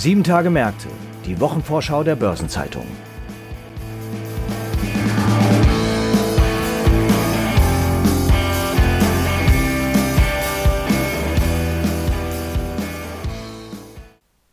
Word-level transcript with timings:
Sieben 0.00 0.24
Tage 0.24 0.48
Märkte, 0.48 0.88
die 1.26 1.38
Wochenvorschau 1.40 2.02
der 2.02 2.16
Börsenzeitung. 2.16 2.86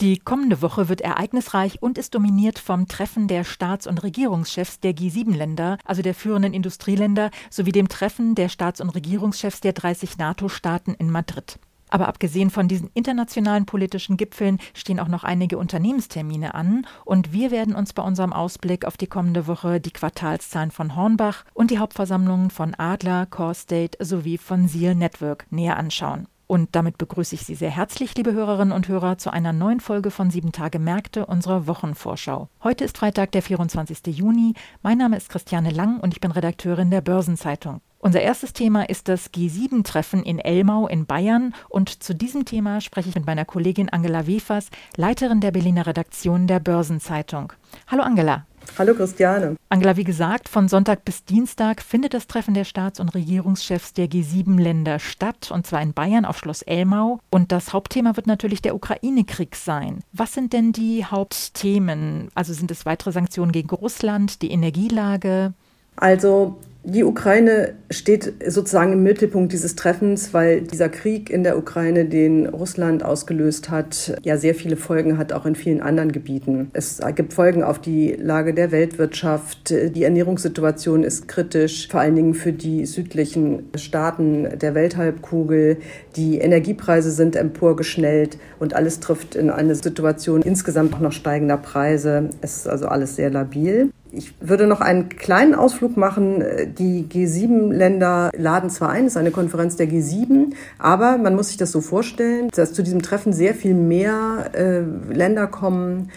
Die 0.02 0.18
kommende 0.20 0.62
Woche 0.62 0.90
wird 0.90 1.00
ereignisreich 1.00 1.82
und 1.82 1.98
ist 1.98 2.14
dominiert 2.14 2.60
vom 2.60 2.90
Treffen 2.90 3.30
der 3.30 3.46
Staats- 3.46 3.88
und 3.88 4.04
Regierungschefs 4.04 4.82
der 4.82 4.92
G7-Länder, 4.92 5.78
also 5.86 6.02
der 6.02 6.14
führenden 6.14 6.54
Industrieländer, 6.54 7.32
sowie 7.50 7.72
dem 7.72 7.88
Treffen 7.88 8.36
der 8.36 8.50
Staats- 8.50 8.82
und 8.82 8.90
Regierungschefs 8.90 9.62
der 9.62 9.72
30 9.72 10.18
NATO-Staaten 10.18 10.94
in 10.96 11.10
Madrid. 11.10 11.58
Aber 11.90 12.08
abgesehen 12.08 12.50
von 12.50 12.68
diesen 12.68 12.90
internationalen 12.94 13.66
politischen 13.66 14.18
Gipfeln 14.18 14.60
stehen 14.74 15.00
auch 15.00 15.08
noch 15.08 15.24
einige 15.24 15.58
Unternehmenstermine 15.58 16.54
an 16.54 16.86
und 17.06 17.34
wir 17.34 17.52
werden 17.52 17.76
uns 17.76 17.94
bei 17.94 18.04
unserem 18.04 18.34
Ausblick 18.34 18.86
auf 18.86 18.98
die 18.98 19.08
kommende 19.08 19.48
Woche 19.48 19.80
die 19.80 19.92
Quartalszahlen 19.92 20.72
von 20.72 20.96
Hornbach 20.96 21.46
und 21.54 21.72
die 21.72 21.80
Hauptversammlungen 21.80 22.50
von 22.50 22.76
Adler, 22.76 23.26
Core 23.26 23.56
State 23.56 24.04
sowie 24.04 24.38
von 24.38 24.68
Seal 24.68 24.96
Network 24.96 25.46
näher 25.50 25.78
anschauen. 25.78 26.28
Und 26.48 26.76
damit 26.78 26.98
begrüße 26.98 27.36
ich 27.36 27.46
Sie 27.46 27.56
sehr 27.56 27.70
herzlich, 27.70 28.16
liebe 28.16 28.32
Hörerinnen 28.32 28.72
und 28.72 28.88
Hörer, 28.88 29.18
zu 29.18 29.32
einer 29.32 29.52
neuen 29.52 29.82
Folge 29.82 30.12
von 30.12 30.32
Sieben 30.32 30.54
Tage 30.54 30.80
Märkte 30.80 31.26
unserer 31.26 31.68
Wochenvorschau. 31.68 32.48
Heute 32.64 32.86
ist 32.86 32.98
Freitag, 32.98 33.34
der 33.34 33.42
24. 33.42 34.16
Juni. 34.18 34.54
Mein 34.82 34.98
Name 34.98 35.18
ist 35.18 35.28
Christiane 35.28 35.72
Lang 35.72 36.00
und 36.00 36.14
ich 36.14 36.22
bin 36.22 36.32
Redakteurin 36.32 36.90
der 36.90 37.02
Börsenzeitung. 37.02 37.82
Unser 38.00 38.22
erstes 38.22 38.54
Thema 38.54 38.88
ist 38.88 39.10
das 39.10 39.34
G7-Treffen 39.34 40.24
in 40.24 40.40
Elmau 40.40 40.88
in 40.88 41.06
Bayern 41.06 41.54
und 41.68 42.02
zu 42.02 42.16
diesem 42.16 42.46
Thema 42.46 42.80
spreche 42.80 43.10
ich 43.10 43.16
mit 43.16 43.26
meiner 43.26 43.44
Kollegin 43.44 43.90
Angela 43.90 44.26
Wefers, 44.26 44.70
Leiterin 44.96 45.42
der 45.42 45.52
Berliner 45.52 45.86
Redaktion 45.86 46.48
der 46.48 46.62
Börsenzeitung. 46.62 47.52
Hallo 47.88 48.04
Angela. 48.04 48.46
Hallo 48.78 48.94
Christiane. 48.94 49.56
Angela, 49.70 49.98
wie 49.98 50.04
gesagt, 50.04 50.50
von 50.50 50.68
Sonntag 50.68 51.06
bis 51.06 51.26
Dienstag 51.26 51.82
findet 51.82 52.14
das 52.14 52.28
Treffen 52.28 52.54
der 52.54 52.64
Staats- 52.64 53.00
und 53.00 53.14
Regierungschefs 53.16 53.94
der 53.94 54.08
G7-Länder 54.08 55.00
statt, 55.00 55.52
und 55.52 55.68
zwar 55.68 55.82
in 55.82 55.94
Bayern 55.94 56.26
auf 56.26 56.38
Schloss 56.38 56.62
Elmau. 56.62 57.20
Und 57.30 57.52
das 57.52 57.74
Hauptthema 57.74 58.16
wird 58.16 58.28
natürlich 58.28 58.62
der 58.62 58.76
Ukraine-Krieg 58.76 59.56
sein. 59.56 60.02
Was 60.14 60.34
sind 60.34 60.54
denn 60.54 60.72
die 60.72 61.06
Hauptthemen? 61.06 62.30
Also 62.36 62.54
sind 62.54 62.72
es 62.72 62.86
weitere 62.86 63.12
Sanktionen 63.12 63.52
gegen 63.52 63.70
Russland, 63.70 64.42
die 64.42 64.52
Energielage? 64.52 65.54
Also 65.96 66.58
die 66.90 67.04
Ukraine 67.04 67.74
steht 67.90 68.34
sozusagen 68.48 68.94
im 68.94 69.04
Mittelpunkt 69.04 69.52
dieses 69.52 69.76
Treffens, 69.76 70.34
weil 70.34 70.62
dieser 70.62 70.88
Krieg 70.88 71.30
in 71.30 71.44
der 71.44 71.58
Ukraine, 71.58 72.06
den 72.06 72.48
Russland 72.48 73.04
ausgelöst 73.04 73.70
hat, 73.70 74.18
ja 74.24 74.38
sehr 74.38 74.56
viele 74.56 74.78
Folgen 74.78 75.18
hat, 75.18 75.34
auch 75.34 75.46
in 75.46 75.56
vielen 75.56 75.82
anderen 75.82 76.14
Gebieten. 76.14 76.70
Es 76.72 77.02
gibt 77.14 77.34
Folgen 77.34 77.62
auf 77.62 77.80
die 77.80 78.14
Lage 78.14 78.54
der 78.54 78.72
Weltwirtschaft. 78.72 79.70
Die 79.70 80.04
Ernährungssituation 80.04 81.04
ist 81.04 81.28
kritisch, 81.28 81.90
vor 81.90 82.00
allen 82.00 82.16
Dingen 82.16 82.34
für 82.34 82.54
die 82.54 82.86
südlichen 82.86 83.64
Staaten 83.76 84.58
der 84.58 84.74
Welthalbkugel. 84.74 85.80
Die 86.16 86.38
Energiepreise 86.38 87.12
sind 87.12 87.36
emporgeschnellt 87.36 88.38
und 88.60 88.74
alles 88.74 89.02
trifft 89.02 89.36
in 89.36 89.50
eine 89.50 89.76
Situation 89.76 90.42
insgesamt 90.42 90.94
auch 90.94 91.02
noch 91.02 91.12
steigender 91.12 91.58
Preise. 91.58 92.30
Es 92.40 92.60
ist 92.60 92.70
also 92.70 92.88
alles 92.88 93.18
sehr 93.18 93.30
labil. 93.30 93.90
Ich 94.18 94.34
würde 94.40 94.66
noch 94.66 94.82
einen 94.82 95.10
kleinen 95.10 95.54
Ausflug 95.54 95.96
machen. 95.96 96.44
Die 96.78 97.06
G7-Länder 97.06 98.32
laden 98.36 98.72
zwar 98.72 98.90
ein, 98.90 99.06
es 99.06 99.14
ist 99.14 99.18
eine 99.18 99.30
Konferenz 99.30 99.76
der 99.76 99.88
G7, 99.88 100.54
aber 100.80 101.20
man 101.20 101.36
muss 101.36 101.50
sich 101.50 101.58
das 101.58 101.72
so 101.72 101.82
vorstellen, 101.82 102.50
dass 102.56 102.74
zu 102.74 102.82
diesem 102.82 103.04
Treffen 103.04 103.32
sehr 103.32 103.54
viel 103.54 103.76
mehr 103.76 104.50
äh, 104.54 104.82
Länder 105.14 105.46
kommen 105.46 106.10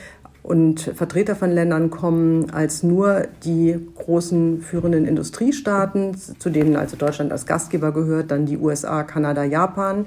und 0.43 0.81
Vertreter 0.95 1.37
von 1.37 1.51
Ländern 1.51 1.91
kommen 1.91 2.51
als 2.51 2.83
nur 2.83 3.29
die 3.45 3.79
großen 3.97 4.63
führenden 4.63 5.05
Industriestaaten, 5.05 6.17
zu 6.17 6.51
denen 6.51 6.77
also 6.77 6.97
Deutschland 6.97 7.31
als 7.31 7.47
Gastgeber 7.47 7.93
gehört, 7.93 8.31
dann 8.31 8.47
die 8.47 8.57
USA, 8.57 9.03
Kanada, 9.03 9.45
Japan 9.45 10.07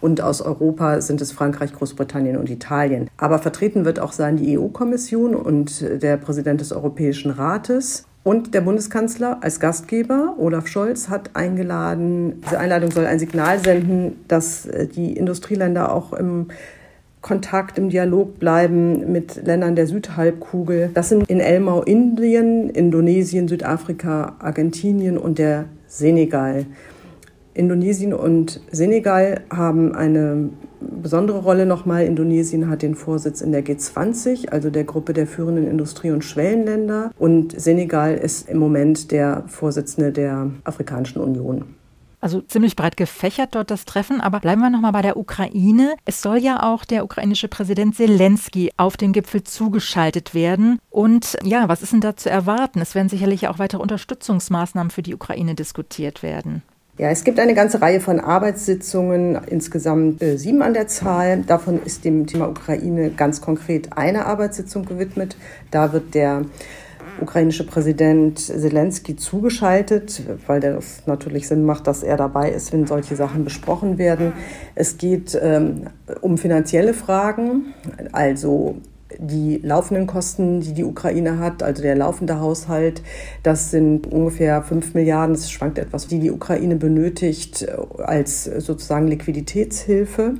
und 0.00 0.20
aus 0.20 0.40
Europa 0.42 1.00
sind 1.00 1.20
es 1.20 1.32
Frankreich, 1.32 1.72
Großbritannien 1.72 2.36
und 2.36 2.50
Italien. 2.50 3.08
Aber 3.16 3.38
vertreten 3.38 3.84
wird 3.84 4.00
auch 4.00 4.12
sein 4.12 4.36
die 4.36 4.58
EU-Kommission 4.58 5.34
und 5.34 5.80
der 5.80 6.16
Präsident 6.16 6.60
des 6.60 6.72
Europäischen 6.72 7.30
Rates. 7.30 8.04
Und 8.22 8.54
der 8.54 8.62
Bundeskanzler 8.62 9.38
als 9.42 9.60
Gastgeber, 9.60 10.34
Olaf 10.38 10.66
Scholz, 10.66 11.10
hat 11.10 11.30
eingeladen, 11.34 12.40
diese 12.42 12.58
Einladung 12.58 12.90
soll 12.90 13.04
ein 13.04 13.18
Signal 13.18 13.58
senden, 13.58 14.24
dass 14.28 14.66
die 14.94 15.14
Industrieländer 15.14 15.92
auch 15.92 16.14
im 16.14 16.48
Kontakt, 17.24 17.78
im 17.78 17.88
Dialog 17.88 18.38
bleiben 18.38 19.10
mit 19.10 19.46
Ländern 19.46 19.74
der 19.74 19.86
Südhalbkugel. 19.86 20.90
Das 20.92 21.08
sind 21.08 21.26
in 21.30 21.40
Elmau 21.40 21.80
Indien, 21.82 22.68
Indonesien, 22.68 23.48
Südafrika, 23.48 24.36
Argentinien 24.40 25.16
und 25.16 25.38
der 25.38 25.64
Senegal. 25.86 26.66
Indonesien 27.54 28.12
und 28.12 28.60
Senegal 28.70 29.40
haben 29.50 29.94
eine 29.94 30.50
besondere 30.82 31.38
Rolle 31.38 31.64
nochmal. 31.64 32.04
Indonesien 32.04 32.68
hat 32.68 32.82
den 32.82 32.94
Vorsitz 32.94 33.40
in 33.40 33.52
der 33.52 33.64
G20, 33.64 34.50
also 34.50 34.68
der 34.68 34.84
Gruppe 34.84 35.14
der 35.14 35.26
führenden 35.26 35.66
Industrie- 35.66 36.10
und 36.10 36.24
Schwellenländer. 36.24 37.10
Und 37.18 37.58
Senegal 37.58 38.16
ist 38.16 38.50
im 38.50 38.58
Moment 38.58 39.12
der 39.12 39.44
Vorsitzende 39.46 40.12
der 40.12 40.50
Afrikanischen 40.64 41.22
Union. 41.22 41.64
Also 42.24 42.40
ziemlich 42.40 42.74
breit 42.74 42.96
gefächert 42.96 43.54
dort 43.54 43.70
das 43.70 43.84
Treffen, 43.84 44.22
aber 44.22 44.40
bleiben 44.40 44.62
wir 44.62 44.70
nochmal 44.70 44.92
bei 44.92 45.02
der 45.02 45.18
Ukraine. 45.18 45.94
Es 46.06 46.22
soll 46.22 46.38
ja 46.38 46.62
auch 46.62 46.86
der 46.86 47.04
ukrainische 47.04 47.48
Präsident 47.48 47.96
Zelensky 47.96 48.72
auf 48.78 48.96
den 48.96 49.12
Gipfel 49.12 49.44
zugeschaltet 49.44 50.32
werden. 50.32 50.78
Und 50.88 51.36
ja, 51.42 51.68
was 51.68 51.82
ist 51.82 51.92
denn 51.92 52.00
da 52.00 52.16
zu 52.16 52.30
erwarten? 52.30 52.80
Es 52.80 52.94
werden 52.94 53.10
sicherlich 53.10 53.46
auch 53.48 53.58
weitere 53.58 53.82
Unterstützungsmaßnahmen 53.82 54.90
für 54.90 55.02
die 55.02 55.14
Ukraine 55.14 55.54
diskutiert 55.54 56.22
werden. 56.22 56.62
Ja, 56.96 57.10
es 57.10 57.24
gibt 57.24 57.38
eine 57.38 57.52
ganze 57.52 57.82
Reihe 57.82 58.00
von 58.00 58.20
Arbeitssitzungen, 58.20 59.38
insgesamt 59.44 60.22
äh, 60.22 60.38
sieben 60.38 60.62
an 60.62 60.72
der 60.72 60.88
Zahl. 60.88 61.42
Davon 61.42 61.82
ist 61.82 62.06
dem 62.06 62.26
Thema 62.26 62.48
Ukraine 62.48 63.10
ganz 63.10 63.42
konkret 63.42 63.98
eine 63.98 64.24
Arbeitssitzung 64.24 64.86
gewidmet. 64.86 65.36
Da 65.70 65.92
wird 65.92 66.14
der 66.14 66.46
ukrainische 67.20 67.66
Präsident 67.66 68.38
Zelensky 68.38 69.16
zugeschaltet, 69.16 70.22
weil 70.46 70.60
das 70.60 71.06
natürlich 71.06 71.48
Sinn 71.48 71.64
macht, 71.64 71.86
dass 71.86 72.02
er 72.02 72.16
dabei 72.16 72.50
ist, 72.50 72.72
wenn 72.72 72.86
solche 72.86 73.16
Sachen 73.16 73.44
besprochen 73.44 73.98
werden. 73.98 74.32
Es 74.74 74.98
geht 74.98 75.38
ähm, 75.40 75.88
um 76.20 76.38
finanzielle 76.38 76.94
Fragen, 76.94 77.74
also 78.12 78.76
die 79.18 79.60
laufenden 79.62 80.06
Kosten, 80.06 80.60
die 80.60 80.72
die 80.72 80.84
Ukraine 80.84 81.38
hat, 81.38 81.62
also 81.62 81.82
der 81.82 81.94
laufende 81.94 82.40
Haushalt, 82.40 83.02
das 83.42 83.70
sind 83.70 84.06
ungefähr 84.06 84.62
5 84.62 84.94
Milliarden, 84.94 85.34
es 85.34 85.50
schwankt 85.50 85.78
etwas, 85.78 86.08
die 86.08 86.18
die 86.18 86.30
Ukraine 86.30 86.76
benötigt 86.76 87.62
äh, 87.62 88.02
als 88.02 88.44
sozusagen 88.44 89.08
Liquiditätshilfe. 89.08 90.34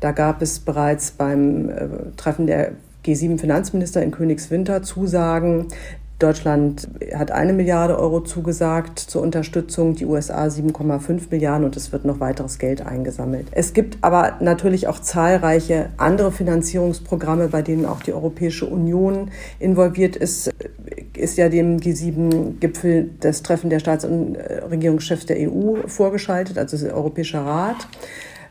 Da 0.00 0.12
gab 0.12 0.42
es 0.42 0.60
bereits 0.60 1.12
beim 1.12 1.68
äh, 1.68 1.88
Treffen 2.16 2.46
der 2.46 2.72
G7-Finanzminister 3.04 4.02
in 4.02 4.10
Königswinter 4.10 4.82
Zusagen, 4.82 5.68
Deutschland 6.18 6.88
hat 7.14 7.32
eine 7.32 7.52
Milliarde 7.52 7.98
Euro 7.98 8.20
zugesagt 8.20 8.98
zur 9.00 9.20
Unterstützung, 9.22 9.96
die 9.96 10.06
USA 10.06 10.44
7,5 10.46 11.22
Milliarden 11.30 11.64
und 11.64 11.76
es 11.76 11.90
wird 11.90 12.04
noch 12.04 12.20
weiteres 12.20 12.58
Geld 12.58 12.86
eingesammelt. 12.86 13.48
Es 13.50 13.72
gibt 13.72 13.98
aber 14.02 14.36
natürlich 14.40 14.86
auch 14.86 15.00
zahlreiche 15.00 15.90
andere 15.96 16.30
Finanzierungsprogramme, 16.30 17.48
bei 17.48 17.62
denen 17.62 17.84
auch 17.84 18.00
die 18.00 18.12
Europäische 18.12 18.66
Union 18.66 19.30
involviert 19.58 20.14
ist. 20.14 20.50
Ist 21.14 21.36
ja 21.36 21.48
dem 21.48 21.78
G7-Gipfel 21.78 23.10
das 23.20 23.42
Treffen 23.42 23.70
der 23.70 23.80
Staats- 23.80 24.04
und 24.04 24.36
Regierungschefs 24.70 25.26
der 25.26 25.38
EU 25.40 25.86
vorgeschaltet, 25.86 26.58
also 26.58 26.76
der 26.76 26.94
Europäische 26.94 27.38
Rat. 27.38 27.88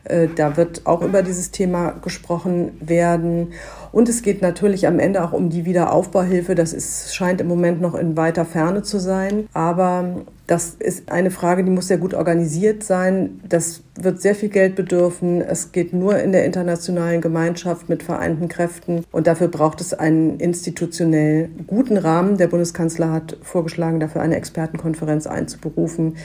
Äh, 0.04 0.28
da 0.34 0.56
wird 0.56 0.82
auch 0.84 1.02
über 1.02 1.22
dieses 1.22 1.50
Thema 1.50 1.92
gesprochen 2.02 2.72
werden. 2.80 3.52
Und 3.92 4.08
es 4.08 4.22
geht 4.22 4.42
natürlich 4.42 4.86
am 4.86 4.98
Ende 4.98 5.22
auch 5.24 5.32
um 5.32 5.50
die 5.50 5.64
Wiederaufbauhilfe. 5.64 6.54
Das 6.54 6.72
ist, 6.72 7.14
scheint 7.14 7.40
im 7.40 7.46
Moment 7.46 7.80
noch 7.80 7.94
in 7.94 8.16
weiter 8.16 8.44
Ferne 8.44 8.82
zu 8.82 8.98
sein. 8.98 9.48
Aber 9.52 10.24
das 10.46 10.74
ist 10.78 11.10
eine 11.10 11.30
Frage, 11.30 11.64
die 11.64 11.70
muss 11.70 11.88
sehr 11.88 11.96
gut 11.98 12.12
organisiert 12.12 12.82
sein. 12.82 13.40
Das 13.48 13.82
wird 13.94 14.20
sehr 14.20 14.34
viel 14.34 14.50
Geld 14.50 14.74
bedürfen. 14.74 15.40
Es 15.40 15.72
geht 15.72 15.94
nur 15.94 16.18
in 16.18 16.32
der 16.32 16.44
internationalen 16.44 17.20
Gemeinschaft 17.20 17.88
mit 17.88 18.02
vereinten 18.02 18.48
Kräften. 18.48 19.04
Und 19.10 19.26
dafür 19.26 19.48
braucht 19.48 19.80
es 19.80 19.94
einen 19.94 20.38
institutionell 20.38 21.48
guten 21.66 21.96
Rahmen. 21.96 22.36
Der 22.36 22.48
Bundeskanzler 22.48 23.10
hat 23.10 23.38
vorgeschlagen, 23.42 24.00
dafür 24.00 24.20
eine 24.20 24.36
Expertenkonferenz 24.36 25.26
einzuberufen 25.26 26.16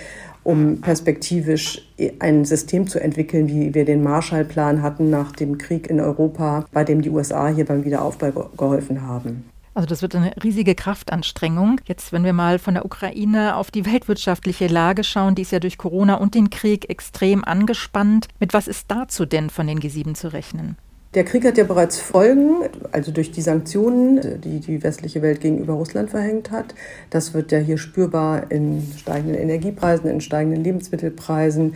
um 0.49 0.81
perspektivisch 0.81 1.79
ein 2.17 2.43
System 2.43 2.87
zu 2.87 2.99
entwickeln, 2.99 3.47
wie 3.47 3.75
wir 3.75 3.85
den 3.85 4.01
Marshallplan 4.01 4.81
hatten 4.81 5.11
nach 5.11 5.31
dem 5.31 5.59
Krieg 5.59 5.87
in 5.87 5.99
Europa, 5.99 6.65
bei 6.71 6.83
dem 6.83 7.03
die 7.03 7.11
USA 7.11 7.49
hier 7.49 7.65
beim 7.65 7.85
Wiederaufbau 7.85 8.49
geholfen 8.57 9.03
haben. 9.03 9.47
Also 9.75 9.87
das 9.87 10.01
wird 10.01 10.15
eine 10.15 10.33
riesige 10.43 10.73
Kraftanstrengung. 10.73 11.79
Jetzt, 11.85 12.11
wenn 12.11 12.23
wir 12.23 12.33
mal 12.33 12.57
von 12.57 12.73
der 12.73 12.83
Ukraine 12.83 13.57
auf 13.57 13.69
die 13.69 13.85
weltwirtschaftliche 13.85 14.65
Lage 14.65 15.03
schauen, 15.03 15.35
die 15.35 15.43
ist 15.43 15.51
ja 15.51 15.59
durch 15.59 15.77
Corona 15.77 16.15
und 16.15 16.33
den 16.33 16.49
Krieg 16.49 16.89
extrem 16.89 17.43
angespannt. 17.43 18.27
Mit 18.39 18.55
was 18.55 18.67
ist 18.67 18.89
dazu 18.89 19.27
denn 19.27 19.51
von 19.51 19.67
den 19.67 19.79
G7 19.79 20.15
zu 20.15 20.33
rechnen? 20.33 20.77
Der 21.15 21.23
Krieg 21.23 21.43
hat 21.43 21.57
ja 21.57 21.63
bereits 21.63 21.97
Folgen, 21.97 22.69
also 22.91 23.11
durch 23.11 23.31
die 23.31 23.41
Sanktionen, 23.41 24.39
die 24.41 24.59
die 24.59 24.83
westliche 24.83 25.23
Welt 25.23 25.41
gegenüber 25.41 25.73
Russland 25.73 26.11
verhängt 26.11 26.51
hat. 26.51 26.75
Das 27.09 27.33
wird 27.33 27.51
ja 27.51 27.57
hier 27.57 27.79
spürbar 27.79 28.51
in 28.51 28.83
steigenden 28.95 29.33
Energiepreisen, 29.33 30.07
in 30.07 30.21
steigenden 30.21 30.63
Lebensmittelpreisen. 30.63 31.73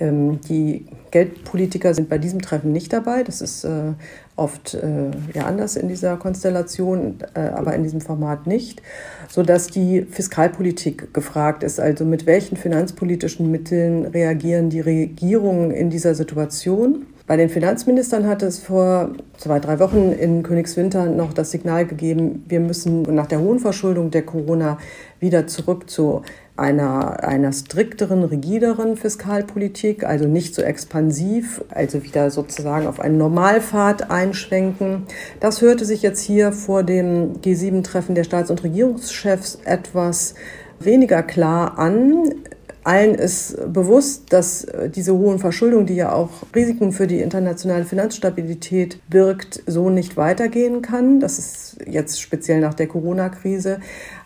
Ähm, 0.00 0.40
die 0.48 0.86
Geldpolitiker 1.12 1.94
sind 1.94 2.08
bei 2.08 2.18
diesem 2.18 2.42
Treffen 2.42 2.72
nicht 2.72 2.92
dabei. 2.92 3.22
Das 3.22 3.40
ist 3.40 3.62
äh, 3.62 3.92
oft 4.34 4.74
äh, 4.74 5.12
ja 5.32 5.44
anders 5.44 5.76
in 5.76 5.86
dieser 5.86 6.16
Konstellation, 6.16 7.18
äh, 7.34 7.38
aber 7.38 7.76
in 7.76 7.84
diesem 7.84 8.00
Format 8.00 8.48
nicht, 8.48 8.82
sodass 9.28 9.68
die 9.68 10.02
Fiskalpolitik 10.10 11.14
gefragt 11.14 11.62
ist. 11.62 11.78
Also 11.78 12.04
mit 12.04 12.26
welchen 12.26 12.56
finanzpolitischen 12.56 13.48
Mitteln 13.48 14.06
reagieren 14.06 14.70
die 14.70 14.80
Regierungen 14.80 15.70
in 15.70 15.88
dieser 15.88 16.16
Situation? 16.16 17.06
Bei 17.26 17.36
den 17.36 17.48
Finanzministern 17.48 18.26
hat 18.26 18.42
es 18.42 18.58
vor 18.58 19.12
zwei, 19.38 19.60
drei 19.60 19.78
Wochen 19.78 20.12
in 20.12 20.42
Königswinter 20.42 21.06
noch 21.06 21.32
das 21.32 21.52
Signal 21.52 21.86
gegeben, 21.86 22.44
wir 22.48 22.58
müssen 22.58 23.02
nach 23.02 23.26
der 23.26 23.40
hohen 23.40 23.60
Verschuldung 23.60 24.10
der 24.10 24.22
Corona 24.22 24.78
wieder 25.20 25.46
zurück 25.46 25.88
zu 25.88 26.22
einer, 26.56 27.22
einer 27.24 27.52
strikteren, 27.52 28.24
rigideren 28.24 28.96
Fiskalpolitik, 28.96 30.04
also 30.04 30.26
nicht 30.26 30.54
so 30.54 30.62
expansiv, 30.62 31.64
also 31.70 32.02
wieder 32.02 32.30
sozusagen 32.30 32.86
auf 32.86 33.00
einen 33.00 33.18
Normalpfad 33.18 34.10
einschwenken. 34.10 35.04
Das 35.40 35.62
hörte 35.62 35.84
sich 35.84 36.02
jetzt 36.02 36.20
hier 36.20 36.52
vor 36.52 36.82
dem 36.82 37.40
G7-Treffen 37.40 38.14
der 38.14 38.24
Staats- 38.24 38.50
und 38.50 38.62
Regierungschefs 38.64 39.60
etwas 39.64 40.34
weniger 40.80 41.22
klar 41.22 41.78
an. 41.78 42.32
Allen 42.84 43.14
ist 43.14 43.72
bewusst, 43.72 44.32
dass 44.32 44.64
äh, 44.64 44.90
diese 44.90 45.14
hohen 45.14 45.38
Verschuldungen, 45.38 45.86
die 45.86 45.94
ja 45.94 46.12
auch 46.12 46.30
Risiken 46.54 46.90
für 46.92 47.06
die 47.06 47.20
internationale 47.20 47.84
Finanzstabilität 47.84 48.98
birgt, 49.08 49.62
so 49.66 49.88
nicht 49.88 50.16
weitergehen 50.16 50.82
kann. 50.82 51.20
Das 51.20 51.38
ist 51.38 51.76
jetzt 51.86 52.20
speziell 52.20 52.60
nach 52.60 52.74
der 52.74 52.88
Corona-Krise. 52.88 53.78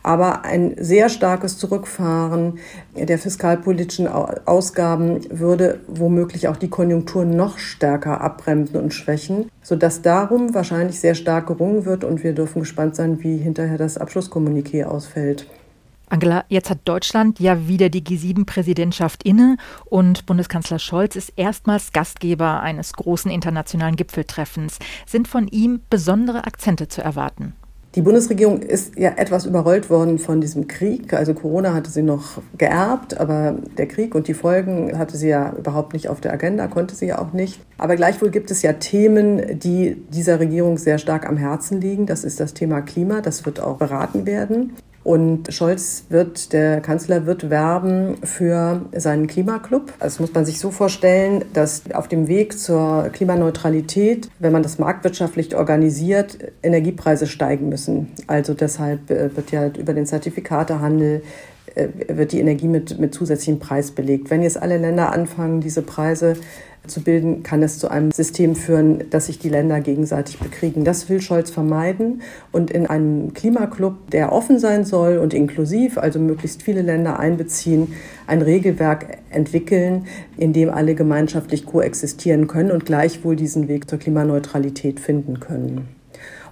Aber 0.03 0.45
ein 0.45 0.75
sehr 0.79 1.09
starkes 1.09 1.59
Zurückfahren 1.59 2.59
der 2.95 3.19
fiskalpolitischen 3.19 4.07
Ausgaben 4.09 5.21
würde 5.31 5.81
womöglich 5.89 6.49
auch 6.49 6.57
die 6.57 6.71
Konjunktur 6.71 7.25
noch 7.25 7.59
stärker 7.59 8.21
abbremsen 8.21 8.81
und 8.81 8.95
schwächen, 8.95 9.51
sodass 9.63 10.01
darum 10.01 10.55
wahrscheinlich 10.55 11.01
sehr 11.01 11.15
stark 11.15 11.49
gerungen 11.49 11.85
wird. 11.85 12.05
Und 12.05 12.25
wir 12.25 12.33
dürfen 12.33 12.61
gespannt 12.61 12.97
sein, 12.97 13.23
wie 13.23 13.37
hinterher 13.37 13.79
das 13.79 13.99
Abschlusskommuniqué 13.99 14.85
ausfällt. 14.85 15.47
Angela, 16.09 16.45
jetzt 16.49 16.71
hat 16.71 16.79
Deutschland 16.85 17.41
ja 17.41 17.67
wieder 17.67 17.89
die 17.89 18.03
G7-Präsidentschaft 18.03 19.25
inne 19.25 19.57
und 19.87 20.25
Bundeskanzler 20.27 20.79
Scholz 20.79 21.17
ist 21.17 21.33
erstmals 21.37 21.93
Gastgeber 21.93 22.61
eines 22.61 22.93
großen 22.93 23.31
internationalen 23.31 23.97
Gipfeltreffens. 23.97 24.79
Sind 25.05 25.27
von 25.27 25.49
ihm 25.49 25.81
besondere 25.91 26.45
Akzente 26.45 26.87
zu 26.87 27.03
erwarten? 27.03 27.55
Die 27.97 28.03
Bundesregierung 28.03 28.61
ist 28.61 28.99
ja 28.99 29.15
etwas 29.17 29.47
überrollt 29.47 29.89
worden 29.89 30.19
von 30.19 30.43
diesem 30.43 30.69
Krieg. 30.69 31.15
Also 31.15 31.33
Corona 31.33 31.73
hatte 31.73 31.91
sie 31.91 32.03
noch 32.03 32.43
geerbt, 32.59 33.19
aber 33.19 33.57
der 33.79 33.89
Krieg 33.89 34.15
und 34.15 34.29
die 34.29 34.35
Folgen 34.35 34.99
hatte 34.99 35.17
sie 35.17 35.29
ja 35.29 35.55
überhaupt 35.57 35.95
nicht 35.95 36.09
auf 36.11 36.21
der 36.21 36.35
Agenda, 36.35 36.69
konnte 36.69 36.95
sie 36.95 37.07
ja 37.07 37.19
auch 37.19 37.33
nicht. 37.33 37.59
Aber 37.79 37.97
gleichwohl 37.97 38.31
gibt 38.31 38.51
es 38.51 38.61
ja 38.61 38.75
Themen, 38.75 39.59
die 39.59 39.97
dieser 40.11 40.39
Regierung 40.41 40.77
sehr 40.77 40.99
stark 40.99 41.27
am 41.27 41.39
Herzen 41.39 41.81
liegen. 41.81 42.05
Das 42.05 42.23
ist 42.23 42.39
das 42.39 42.53
Thema 42.53 42.83
Klima, 42.83 43.23
das 43.23 43.47
wird 43.47 43.61
auch 43.61 43.79
beraten 43.79 44.27
werden. 44.27 44.75
Und 45.07 45.55
Scholz 45.55 46.07
wird, 46.09 46.53
der 46.53 46.81
Kanzler 46.81 47.27
wird 47.27 47.49
werben 47.49 48.17
für 48.25 48.87
seinen 48.93 49.29
Klimaclub. 49.29 49.93
Das 50.01 50.19
muss 50.19 50.35
man 50.35 50.45
sich 50.45 50.59
so 50.59 50.73
vorstellen, 50.73 51.45
dass 51.53 51.89
auf 51.95 52.09
dem 52.09 52.27
Weg 52.27 52.59
zur 52.59 53.11
Klimaneutralität, 53.13 54.29
wenn 54.41 54.51
man 54.51 54.65
das 54.65 54.81
marktwirtschaftlich 54.81 55.55
organisiert, 55.55 56.39
Energiepreise 56.61 57.29
steigen 57.29 57.69
müssen. 57.69 58.09
Also 58.27 58.53
deshalb 58.53 59.09
äh, 59.09 59.37
wird 59.37 59.53
ja 59.53 59.69
über 59.69 59.95
den 59.95 60.07
Zertifikatehandel 60.07 61.23
äh, 61.77 61.87
wird 62.09 62.33
die 62.33 62.41
Energie 62.41 62.67
mit, 62.67 62.99
mit 62.99 63.15
zusätzlichem 63.15 63.61
Preis 63.61 63.93
belegt. 63.93 64.31
Wenn 64.31 64.43
jetzt 64.43 64.61
alle 64.61 64.77
Länder 64.77 65.13
anfangen, 65.13 65.61
diese 65.61 65.83
Preise 65.83 66.35
zu 66.87 67.03
bilden, 67.03 67.43
kann 67.43 67.63
es 67.63 67.79
zu 67.79 67.89
einem 67.89 68.11
System 68.11 68.55
führen, 68.55 69.05
dass 69.11 69.27
sich 69.27 69.39
die 69.39 69.49
Länder 69.49 69.81
gegenseitig 69.81 70.39
bekriegen. 70.39 70.85
Das 70.85 71.09
will 71.09 71.21
Scholz 71.21 71.51
vermeiden. 71.51 72.23
Und 72.53 72.71
in 72.71 72.87
einem 72.87 73.35
Klimaclub, 73.35 74.11
der 74.11 74.33
offen 74.33 74.59
sein 74.59 74.85
soll 74.85 75.19
und 75.19 75.35
inklusiv, 75.35 75.99
also 75.99 76.19
möglichst 76.19 76.63
viele 76.63 76.83
Länder 76.83 77.19
einbeziehen, 77.19 77.95
ein 78.27 78.43
Regelwerk 78.43 79.19
entwickeln, 79.31 80.07
in 80.37 80.53
dem 80.53 80.71
alle 80.71 80.95
gemeinschaftlich 80.95 81.67
koexistieren 81.67 82.47
können 82.47 82.71
und 82.71 82.87
gleichwohl 82.87 83.37
diesen 83.37 83.69
Weg 83.69 83.89
zur 83.89 83.99
Klimaneutralität 83.99 85.01
finden 85.01 85.41
können. 85.41 85.89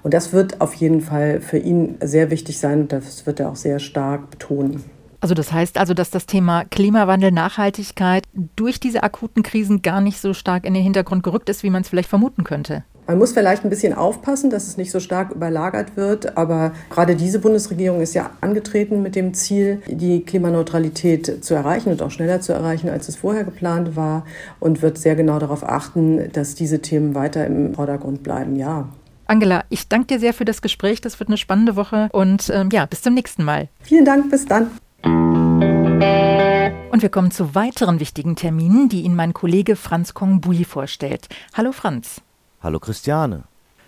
Und 0.03 0.13
das 0.13 0.33
wird 0.33 0.61
auf 0.61 0.75
jeden 0.75 1.01
Fall 1.01 1.41
für 1.41 1.59
ihn 1.59 1.97
sehr 2.03 2.31
wichtig 2.31 2.59
sein 2.59 2.83
und 2.83 2.93
das 2.93 3.27
wird 3.27 3.41
er 3.41 3.51
auch 3.51 3.57
sehr 3.57 3.79
stark 3.79 4.31
betonen. 4.31 4.85
Also 5.25 5.33
das 5.33 5.55
heißt 5.55 5.79
also, 5.79 5.95
dass 5.95 6.11
das 6.11 6.27
Thema 6.27 6.67
Klimawandel, 6.67 7.33
Nachhaltigkeit 7.33 8.25
durch 8.57 8.79
diese 8.79 9.03
akuten 9.03 9.43
Krisen 9.43 9.81
gar 9.81 10.03
nicht 10.03 10.21
so 10.21 10.35
stark 10.35 10.67
in 10.67 10.75
den 10.75 10.83
Hintergrund 10.83 11.23
gerückt 11.23 11.49
ist, 11.49 11.63
wie 11.63 11.71
man 11.71 11.81
es 11.81 11.89
vielleicht 11.89 12.11
vermuten 12.11 12.45
könnte. 12.45 12.85
Man 13.07 13.17
muss 13.17 13.33
vielleicht 13.33 13.65
ein 13.65 13.71
bisschen 13.71 13.95
aufpassen, 13.95 14.51
dass 14.51 14.69
es 14.69 14.77
nicht 14.77 14.91
so 14.91 15.01
stark 15.01 15.31
überlagert 15.31 15.97
wird. 15.97 16.37
Aber 16.37 16.73
gerade 16.91 17.17
diese 17.17 17.39
Bundesregierung 17.39 18.03
ist 18.03 18.13
ja 18.13 18.33
angetreten 18.43 19.01
mit 19.01 19.17
dem 19.17 19.33
Ziel, 19.33 19.81
die 19.87 20.21
Klimaneutralität 20.27 21.43
zu 21.43 21.55
erreichen 21.55 21.89
und 21.89 22.03
auch 22.03 22.11
schneller 22.11 22.43
zu 22.43 22.53
erreichen, 22.53 22.91
als 22.91 23.09
es 23.09 23.17
vorher 23.17 23.45
geplant 23.45 23.97
war. 23.97 24.27
Und 24.61 24.83
wird 24.83 24.99
sehr 24.99 25.17
genau 25.17 25.39
darauf 25.39 25.67
achten, 25.67 26.31
dass 26.35 26.55
diese 26.55 26.81
Themen 26.81 27.15
weiter 27.15 27.47
im 27.47 27.73
Vordergrund 27.73 28.23
bleiben. 28.23 28.57
Ja. 28.57 28.91
Angela, 29.27 29.65
ich 29.71 29.89
danke 29.89 30.09
dir 30.09 30.21
sehr 30.21 30.35
für 30.35 30.45
das 30.45 30.61
Gespräch. 30.61 31.01
Das 31.01 31.19
wird 31.19 31.31
eine 31.31 31.39
spannende 31.39 31.77
Woche. 31.77 32.11
Und 32.13 32.51
ähm, 32.55 32.69
ja, 32.71 32.85
bis 32.85 33.01
zum 33.01 33.15
nächsten 33.15 33.43
Mal. 33.43 33.69
Vielen 33.81 34.05
Dank. 34.05 34.31
Bis 34.31 34.45
dann. 34.45 34.71
Und 35.05 37.03
wir 37.03 37.09
kommen 37.11 37.31
zu 37.31 37.55
weiteren 37.55 38.01
wichtigen 38.01 38.37
Terminen, 38.37 38.89
die 38.89 39.03
Ihnen 39.03 39.17
mein 39.17 39.35
Kollege 39.35 39.77
Franz 39.77 40.15
Kongbui 40.15 40.65
vorstellt. 40.65 41.29
Hallo 41.55 41.73
Franz. 41.73 42.23
Hallo 42.63 42.79
Christiane. 42.79 43.45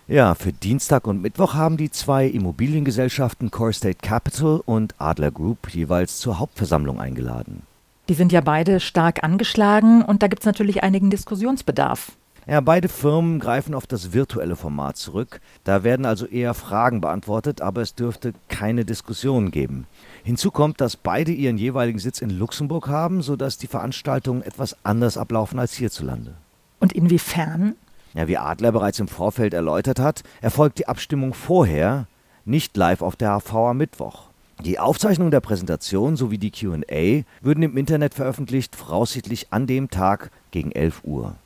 Ja, 0.09 0.35
für 0.35 0.53
Dienstag 0.53 1.07
und 1.07 1.23
Mittwoch 1.23 1.55
haben 1.55 1.77
die 1.77 1.91
zwei 1.91 2.27
Immobiliengesellschaften 2.27 3.51
Core 3.51 3.73
State 3.73 3.99
Capital 4.03 4.61
und 4.65 4.95
Adler 4.99 5.31
Group 5.31 5.69
jeweils 5.71 6.19
zur 6.19 6.39
Hauptversammlung 6.39 7.01
eingeladen. 7.01 7.63
Die 8.09 8.15
sind 8.15 8.31
ja 8.31 8.41
beide 8.41 8.79
stark 8.79 9.25
angeschlagen 9.25 10.03
und 10.03 10.23
da 10.23 10.29
gibt 10.29 10.43
es 10.43 10.47
natürlich 10.47 10.85
einigen 10.85 11.11
Diskussionsbedarf. 11.11 12.13
Ja, 12.49 12.61
beide 12.61 12.89
Firmen 12.89 13.41
greifen 13.41 13.75
auf 13.75 13.89
das 13.89 14.13
virtuelle 14.13 14.55
Format 14.55 14.97
zurück. 14.97 15.41
Da 15.65 15.83
werden 15.83 16.07
also 16.07 16.27
eher 16.27 16.55
Fragen 16.55 17.01
beantwortet, 17.01 17.61
aber 17.61 17.83
es 17.83 17.97
dürfte 17.97 18.35
keine 18.47 18.85
Diskussionen 18.85 19.51
geben. 19.51 19.89
Hinzu 20.27 20.51
kommt, 20.51 20.81
dass 20.81 20.97
beide 20.97 21.31
ihren 21.31 21.57
jeweiligen 21.57 22.01
Sitz 22.01 22.21
in 22.21 22.31
Luxemburg 22.31 22.89
haben, 22.89 23.23
sodass 23.23 23.59
die 23.59 23.69
Veranstaltungen 23.69 24.43
etwas 24.43 24.77
anders 24.83 25.17
ablaufen 25.17 25.61
als 25.61 25.75
hierzulande. 25.75 26.35
Und 26.81 26.93
inwiefern? 26.93 27.77
Ja, 28.13 28.27
wie 28.27 28.37
Adler 28.37 28.73
bereits 28.73 28.99
im 28.99 29.07
Vorfeld 29.07 29.55
erläutert 29.55 30.01
hat, 30.01 30.25
erfolgt 30.41 30.81
die 30.81 30.89
Abstimmung 30.89 31.33
vorher, 31.33 32.09
nicht 32.45 32.77
live 32.77 33.03
auf 33.03 33.15
der 33.15 33.39
HV 33.39 33.55
am 33.55 33.77
Mittwoch. 33.77 34.25
Die 34.65 34.81
Aufzeichnung 34.81 35.31
der 35.31 35.39
Präsentation 35.39 36.17
sowie 36.17 36.39
die 36.39 36.51
QA 36.51 37.23
würden 37.41 37.63
im 37.63 37.77
Internet 37.77 38.15
veröffentlicht, 38.15 38.75
voraussichtlich 38.75 39.53
an 39.53 39.69
dem 39.69 39.91
Tag 39.91 40.33
gegen 40.51 40.73
11 40.73 41.03
Uhr. 41.05 41.37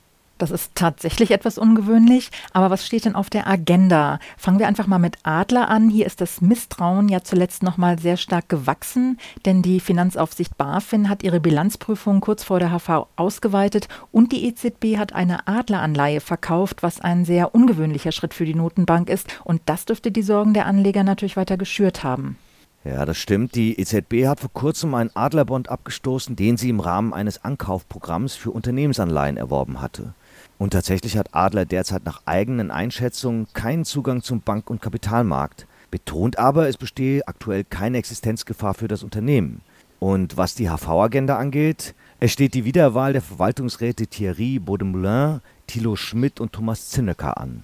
Das 0.41 0.51
ist 0.51 0.75
tatsächlich 0.75 1.33
etwas 1.33 1.59
ungewöhnlich. 1.59 2.31
Aber 2.55 2.71
was 2.71 2.87
steht 2.87 3.05
denn 3.05 3.15
auf 3.15 3.29
der 3.29 3.47
Agenda? 3.47 4.19
Fangen 4.39 4.59
wir 4.59 4.69
einfach 4.69 4.87
mal 4.87 4.99
mit 4.99 5.19
Adler 5.23 5.69
an. 5.69 5.91
Hier 5.91 6.07
ist 6.07 6.23
das 6.23 6.41
Misstrauen 6.41 7.11
ja 7.11 7.23
zuletzt 7.23 7.63
noch 7.63 7.77
mal 7.77 7.99
sehr 7.99 8.17
stark 8.17 8.49
gewachsen, 8.49 9.19
denn 9.45 9.61
die 9.61 9.81
Finanzaufsicht 9.81 10.57
BaFin 10.57 11.11
hat 11.11 11.23
ihre 11.23 11.41
Bilanzprüfung 11.41 12.21
kurz 12.21 12.43
vor 12.43 12.59
der 12.59 12.71
HV 12.71 13.07
ausgeweitet 13.17 13.89
und 14.13 14.33
die 14.33 14.47
EZB 14.47 14.97
hat 14.97 15.13
eine 15.13 15.47
Adleranleihe 15.47 16.21
verkauft, 16.21 16.83
was 16.83 17.03
ein 17.03 17.27
sehr 17.27 17.55
ungewöhnlicher 17.55 18.13
Schritt 18.13 18.33
für 18.33 18.47
die 18.47 18.55
Notenbank 18.55 19.11
ist. 19.11 19.29
Und 19.45 19.61
das 19.67 19.85
dürfte 19.85 20.11
die 20.11 20.23
Sorgen 20.23 20.55
der 20.55 20.65
Anleger 20.65 21.05
natürlich 21.05 21.37
weiter 21.37 21.59
geschürt 21.59 22.03
haben. 22.03 22.39
Ja, 22.83 23.05
das 23.05 23.19
stimmt. 23.19 23.55
Die 23.57 23.79
EZB 23.79 24.27
hat 24.27 24.41
vor 24.41 24.51
kurzem 24.55 24.95
einen 24.95 25.15
Adlerbond 25.15 25.69
abgestoßen, 25.69 26.35
den 26.35 26.57
sie 26.57 26.71
im 26.71 26.81
Rahmen 26.81 27.13
eines 27.13 27.45
Ankaufprogramms 27.45 28.37
für 28.37 28.53
Unternehmensanleihen 28.53 29.37
erworben 29.37 29.83
hatte. 29.83 30.15
Und 30.61 30.75
tatsächlich 30.75 31.17
hat 31.17 31.35
Adler 31.35 31.65
derzeit 31.65 32.05
nach 32.05 32.21
eigenen 32.27 32.71
Einschätzungen 32.71 33.47
keinen 33.55 33.87
Zugang 33.87 34.23
zum 34.23 34.43
Bank- 34.43 34.69
und 34.69 34.83
Kapitalmarkt, 34.83 35.67
betont 35.91 36.39
aber, 36.39 36.69
es 36.69 36.77
bestehe 36.77 37.27
aktuell 37.27 37.65
keine 37.65 37.97
Existenzgefahr 37.97 38.75
für 38.75 38.87
das 38.87 39.03
Unternehmen. 39.03 39.63
Und 40.01 40.37
was 40.37 40.55
die 40.55 40.69
HV-Agenda 40.69 41.39
angeht, 41.39 41.95
es 42.21 42.33
steht 42.33 42.53
die 42.53 42.67
Wiederwahl 42.67 43.15
der 43.15 43.23
Verwaltungsräte 43.23 44.07
Thierry 44.07 44.59
Baudemoulin, 44.59 45.41
Thilo 45.67 45.97
Schmidt 45.97 46.41
und 46.41 46.53
Thomas 46.53 46.91
Zinnecker 46.91 47.39
an. 47.39 47.63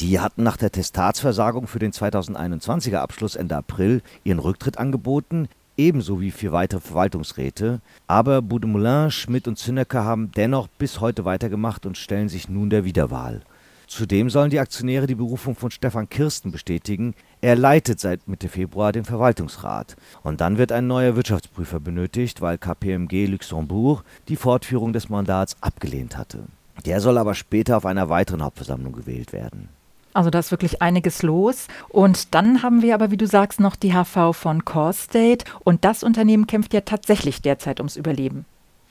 Die 0.00 0.18
hatten 0.18 0.42
nach 0.42 0.56
der 0.56 0.72
Testatsversagung 0.72 1.66
für 1.66 1.80
den 1.80 1.92
2021er 1.92 2.96
Abschluss 2.96 3.36
Ende 3.36 3.56
April 3.56 4.00
ihren 4.24 4.38
Rücktritt 4.38 4.78
angeboten, 4.78 5.48
ebenso 5.78 6.20
wie 6.20 6.30
vier 6.30 6.52
weitere 6.52 6.80
Verwaltungsräte. 6.80 7.80
Aber 8.06 8.42
Boudemoulin, 8.42 9.10
Schmidt 9.10 9.48
und 9.48 9.56
Zinnecker 9.56 10.04
haben 10.04 10.30
dennoch 10.32 10.68
bis 10.68 11.00
heute 11.00 11.24
weitergemacht 11.24 11.86
und 11.86 11.96
stellen 11.96 12.28
sich 12.28 12.48
nun 12.48 12.68
der 12.68 12.84
Wiederwahl. 12.84 13.40
Zudem 13.86 14.28
sollen 14.28 14.50
die 14.50 14.58
Aktionäre 14.58 15.06
die 15.06 15.14
Berufung 15.14 15.54
von 15.54 15.70
Stefan 15.70 16.10
Kirsten 16.10 16.52
bestätigen. 16.52 17.14
Er 17.40 17.56
leitet 17.56 18.00
seit 18.00 18.28
Mitte 18.28 18.50
Februar 18.50 18.92
den 18.92 19.06
Verwaltungsrat. 19.06 19.96
Und 20.22 20.42
dann 20.42 20.58
wird 20.58 20.72
ein 20.72 20.86
neuer 20.86 21.16
Wirtschaftsprüfer 21.16 21.80
benötigt, 21.80 22.42
weil 22.42 22.58
KPMG 22.58 23.24
Luxembourg 23.26 24.04
die 24.28 24.36
Fortführung 24.36 24.92
des 24.92 25.08
Mandats 25.08 25.56
abgelehnt 25.62 26.18
hatte. 26.18 26.44
Der 26.84 27.00
soll 27.00 27.16
aber 27.16 27.34
später 27.34 27.78
auf 27.78 27.86
einer 27.86 28.10
weiteren 28.10 28.42
Hauptversammlung 28.42 28.92
gewählt 28.92 29.32
werden. 29.32 29.70
Also 30.18 30.30
da 30.30 30.40
ist 30.40 30.50
wirklich 30.50 30.82
einiges 30.82 31.22
los. 31.22 31.68
Und 31.90 32.34
dann 32.34 32.64
haben 32.64 32.82
wir 32.82 32.94
aber, 32.94 33.12
wie 33.12 33.16
du 33.16 33.28
sagst, 33.28 33.60
noch 33.60 33.76
die 33.76 33.92
HV 33.92 34.32
von 34.32 34.64
Core 34.64 34.92
State. 34.92 35.44
Und 35.60 35.84
das 35.84 36.02
Unternehmen 36.02 36.48
kämpft 36.48 36.74
ja 36.74 36.80
tatsächlich 36.80 37.40
derzeit 37.40 37.78
ums 37.78 37.94
Überleben. 37.94 38.44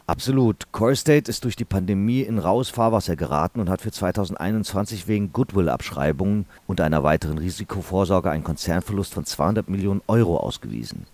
Absolut. 0.06 0.72
Corestate 0.72 1.30
ist 1.30 1.44
durch 1.44 1.58
die 1.58 1.66
Pandemie 1.66 2.22
in 2.22 2.40
raues 2.40 2.70
Fahrwasser 2.70 3.18
geraten 3.18 3.60
und 3.60 3.70
hat 3.70 3.82
für 3.82 3.92
2021 3.92 5.10
wegen 5.10 5.34
Goodwill-Abschreibungen 5.34 6.46
und 6.66 6.80
einer 6.80 7.04
weiteren 7.04 7.40
Risikovorsorge 7.40 8.32
einen 8.32 8.46
Konzernverlust 8.46 9.14
von 9.14 9.26
200 9.26 9.68
Millionen 9.68 10.02
Euro 10.08 10.38
ausgewiesen. 10.38 11.08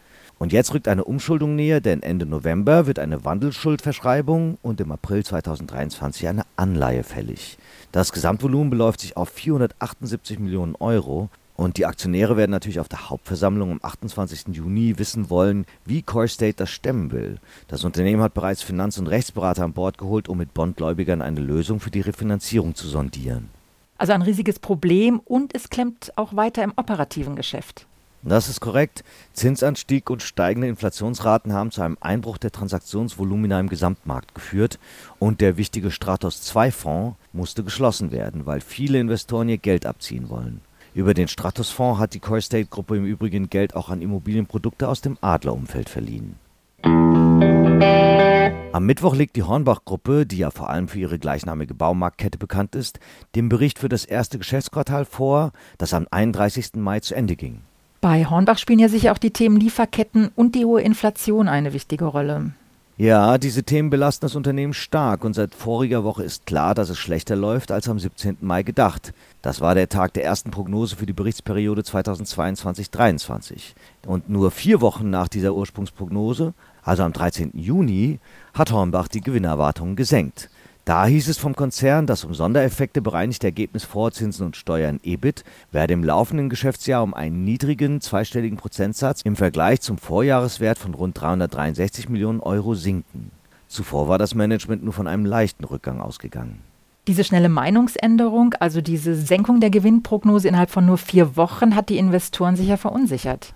Und 0.44 0.52
jetzt 0.52 0.74
rückt 0.74 0.90
eine 0.90 1.06
Umschuldung 1.06 1.56
näher, 1.56 1.80
denn 1.80 2.04
Ende 2.04 2.26
November 2.26 2.86
wird 2.86 3.00
eine 3.00 3.24
Wandelschuldverschreibung 3.24 4.58
und 4.62 4.82
im 4.82 4.92
April 4.92 5.24
2023 5.24 6.28
eine 6.28 6.44
Anleihe 6.58 7.04
fällig. 7.04 7.58
Das 7.94 8.12
Gesamtvolumen 8.12 8.70
beläuft 8.70 9.00
sich 9.00 9.16
auf 9.16 9.30
478 9.30 10.40
Millionen 10.40 10.76
Euro 10.76 11.30
und 11.56 11.78
die 11.78 11.86
Aktionäre 11.86 12.36
werden 12.36 12.52
natürlich 12.52 12.82
auf 12.82 12.90
der 12.90 13.10
Hauptversammlung 13.10 13.72
am 13.72 13.80
28. 13.82 14.48
Juni 14.54 15.00
wissen 15.00 15.30
wollen, 15.30 15.66
wie 15.86 16.02
CoreState 16.02 16.58
das 16.58 16.72
stemmen 16.72 17.14
will. 17.14 17.38
Das 17.70 17.86
Unternehmen 17.86 18.22
hat 18.22 18.34
bereits 18.34 18.64
Finanz- 18.64 18.98
und 18.98 19.08
Rechtsberater 19.08 19.64
an 19.64 19.72
Bord 19.72 19.98
geholt, 19.98 20.28
um 20.28 20.40
mit 20.40 20.54
Bondgläubigern 20.54 21.22
eine 21.22 21.40
Lösung 21.40 21.80
für 21.80 21.90
die 21.90 22.02
Refinanzierung 22.02 22.76
zu 22.76 22.90
sondieren. 22.90 23.50
Also 23.98 24.12
ein 24.12 24.22
riesiges 24.22 24.60
Problem 24.60 25.22
und 25.24 25.56
es 25.56 25.70
klemmt 25.70 26.12
auch 26.18 26.36
weiter 26.36 26.66
im 26.66 26.74
operativen 26.76 27.38
Geschäft. 27.38 27.88
Das 28.24 28.48
ist 28.48 28.62
korrekt. 28.62 29.04
Zinsanstieg 29.34 30.10
und 30.10 30.22
steigende 30.22 30.68
Inflationsraten 30.68 31.52
haben 31.52 31.72
zu 31.72 31.82
einem 31.82 31.98
Einbruch 32.00 32.38
der 32.38 32.52
Transaktionsvolumina 32.52 33.60
im 33.60 33.68
Gesamtmarkt 33.68 34.34
geführt 34.34 34.80
und 35.20 35.42
der 35.42 35.58
wichtige 35.58 35.92
Stratos 35.92 36.42
2 36.42 36.72
Fonds 36.72 37.18
musste 37.34 37.64
geschlossen 37.64 38.12
werden, 38.12 38.46
weil 38.46 38.62
viele 38.62 39.00
Investoren 39.00 39.50
ihr 39.50 39.58
Geld 39.58 39.86
abziehen 39.86 40.30
wollen. 40.30 40.62
Über 40.94 41.14
den 41.14 41.28
Stratos-Fonds 41.28 42.00
hat 42.00 42.14
die 42.14 42.20
Corestate-Gruppe 42.20 42.98
im 42.98 43.06
Übrigen 43.06 43.50
Geld 43.50 43.76
auch 43.76 43.90
an 43.90 44.02
Immobilienprodukte 44.02 44.88
aus 44.88 45.02
dem 45.02 45.18
Adlerumfeld 45.22 45.90
verliehen. 45.90 46.36
Am 46.84 48.86
Mittwoch 48.86 49.16
legt 49.16 49.36
die 49.36 49.44
Hornbach-Gruppe, 49.44 50.26
die 50.26 50.38
ja 50.38 50.52
vor 50.52 50.70
allem 50.70 50.88
für 50.88 51.00
ihre 51.00 51.20
gleichnamige 51.20 51.74
Baumarktkette 51.74 52.38
bekannt 52.38 52.76
ist, 52.76 53.00
den 53.36 53.50
Bericht 53.50 53.80
für 53.80 53.90
das 53.90 54.06
erste 54.06 54.38
Geschäftsquartal 54.38 55.06
vor, 55.06 55.52
das 55.78 55.94
am 55.94 56.08
31. 56.10 56.76
Mai 56.76 57.00
zu 57.00 57.16
Ende 57.16 57.36
ging. 57.36 57.62
Bei 58.04 58.26
Hornbach 58.26 58.58
spielen 58.58 58.80
ja 58.80 58.90
sicher 58.90 59.14
auch 59.14 59.18
die 59.18 59.32
Themen 59.32 59.56
Lieferketten 59.56 60.30
und 60.36 60.56
die 60.56 60.66
hohe 60.66 60.82
Inflation 60.82 61.48
eine 61.48 61.72
wichtige 61.72 62.04
Rolle. 62.04 62.52
Ja, 62.98 63.38
diese 63.38 63.64
Themen 63.64 63.90
belasten 63.90 64.26
das 64.26 64.36
Unternehmen 64.36 64.74
stark 64.74 65.24
und 65.24 65.34
seit 65.34 65.56
voriger 65.56 66.04
Woche 66.04 66.22
ist 66.22 66.46
klar, 66.46 66.76
dass 66.76 66.90
es 66.90 66.98
schlechter 66.98 67.38
läuft 67.38 67.72
als 67.72 67.88
am 67.88 67.98
17. 67.98 68.40
Mai 68.42 68.64
gedacht. 68.64 69.14
Das 69.42 69.62
war 69.62 69.74
der 69.74 69.88
Tag 69.88 70.12
der 70.16 70.26
ersten 70.26 70.52
Prognose 70.52 70.98
für 70.98 71.06
die 71.06 71.14
Berichtsperiode 71.14 71.84
2022-23. 71.84 73.72
Und 74.06 74.28
nur 74.28 74.52
vier 74.52 74.82
Wochen 74.82 75.10
nach 75.10 75.30
dieser 75.30 75.56
Ursprungsprognose, 75.56 76.54
also 76.84 77.04
am 77.04 77.14
13. 77.14 77.52
Juni, 77.54 78.20
hat 78.54 78.74
Hornbach 78.74 79.08
die 79.08 79.22
Gewinnerwartungen 79.22 79.96
gesenkt. 79.96 80.50
Da 80.86 81.06
hieß 81.06 81.30
es 81.30 81.38
vom 81.38 81.56
Konzern, 81.56 82.08
dass 82.08 82.26
um 82.26 82.34
Sondereffekte 82.34 83.02
bereinigte 83.02 83.48
Ergebnis 83.48 83.86
vor 83.86 84.12
Zinsen 84.12 84.48
und 84.48 84.58
Steuern 84.58 85.00
EBIT 85.02 85.46
werde 85.72 85.94
im 85.94 86.04
laufenden 86.04 86.50
Geschäftsjahr 86.50 87.04
um 87.04 87.14
einen 87.14 87.46
niedrigen 87.46 88.02
zweistelligen 88.02 88.58
Prozentsatz 88.58 89.22
im 89.22 89.38
Vergleich 89.38 89.80
zum 89.80 89.98
Vorjahreswert 89.98 90.78
von 90.78 90.94
rund 90.94 91.20
363 91.22 92.10
Millionen 92.10 92.42
Euro 92.42 92.76
sinken. 92.76 93.32
Zuvor 93.70 94.10
war 94.10 94.18
das 94.18 94.36
Management 94.36 94.84
nur 94.84 94.92
von 94.92 95.08
einem 95.08 95.26
leichten 95.26 95.64
Rückgang 95.64 96.02
ausgegangen. 96.02 96.60
Diese 97.08 97.24
schnelle 97.24 97.50
Meinungsänderung, 97.50 98.54
also 98.60 98.82
diese 98.82 99.16
Senkung 99.16 99.62
der 99.62 99.70
Gewinnprognose 99.70 100.50
innerhalb 100.50 100.70
von 100.70 100.86
nur 100.86 100.98
vier 100.98 101.38
Wochen, 101.38 101.78
hat 101.78 101.88
die 101.88 101.98
Investoren 101.98 102.58
sicher 102.58 102.78
verunsichert. 102.78 103.54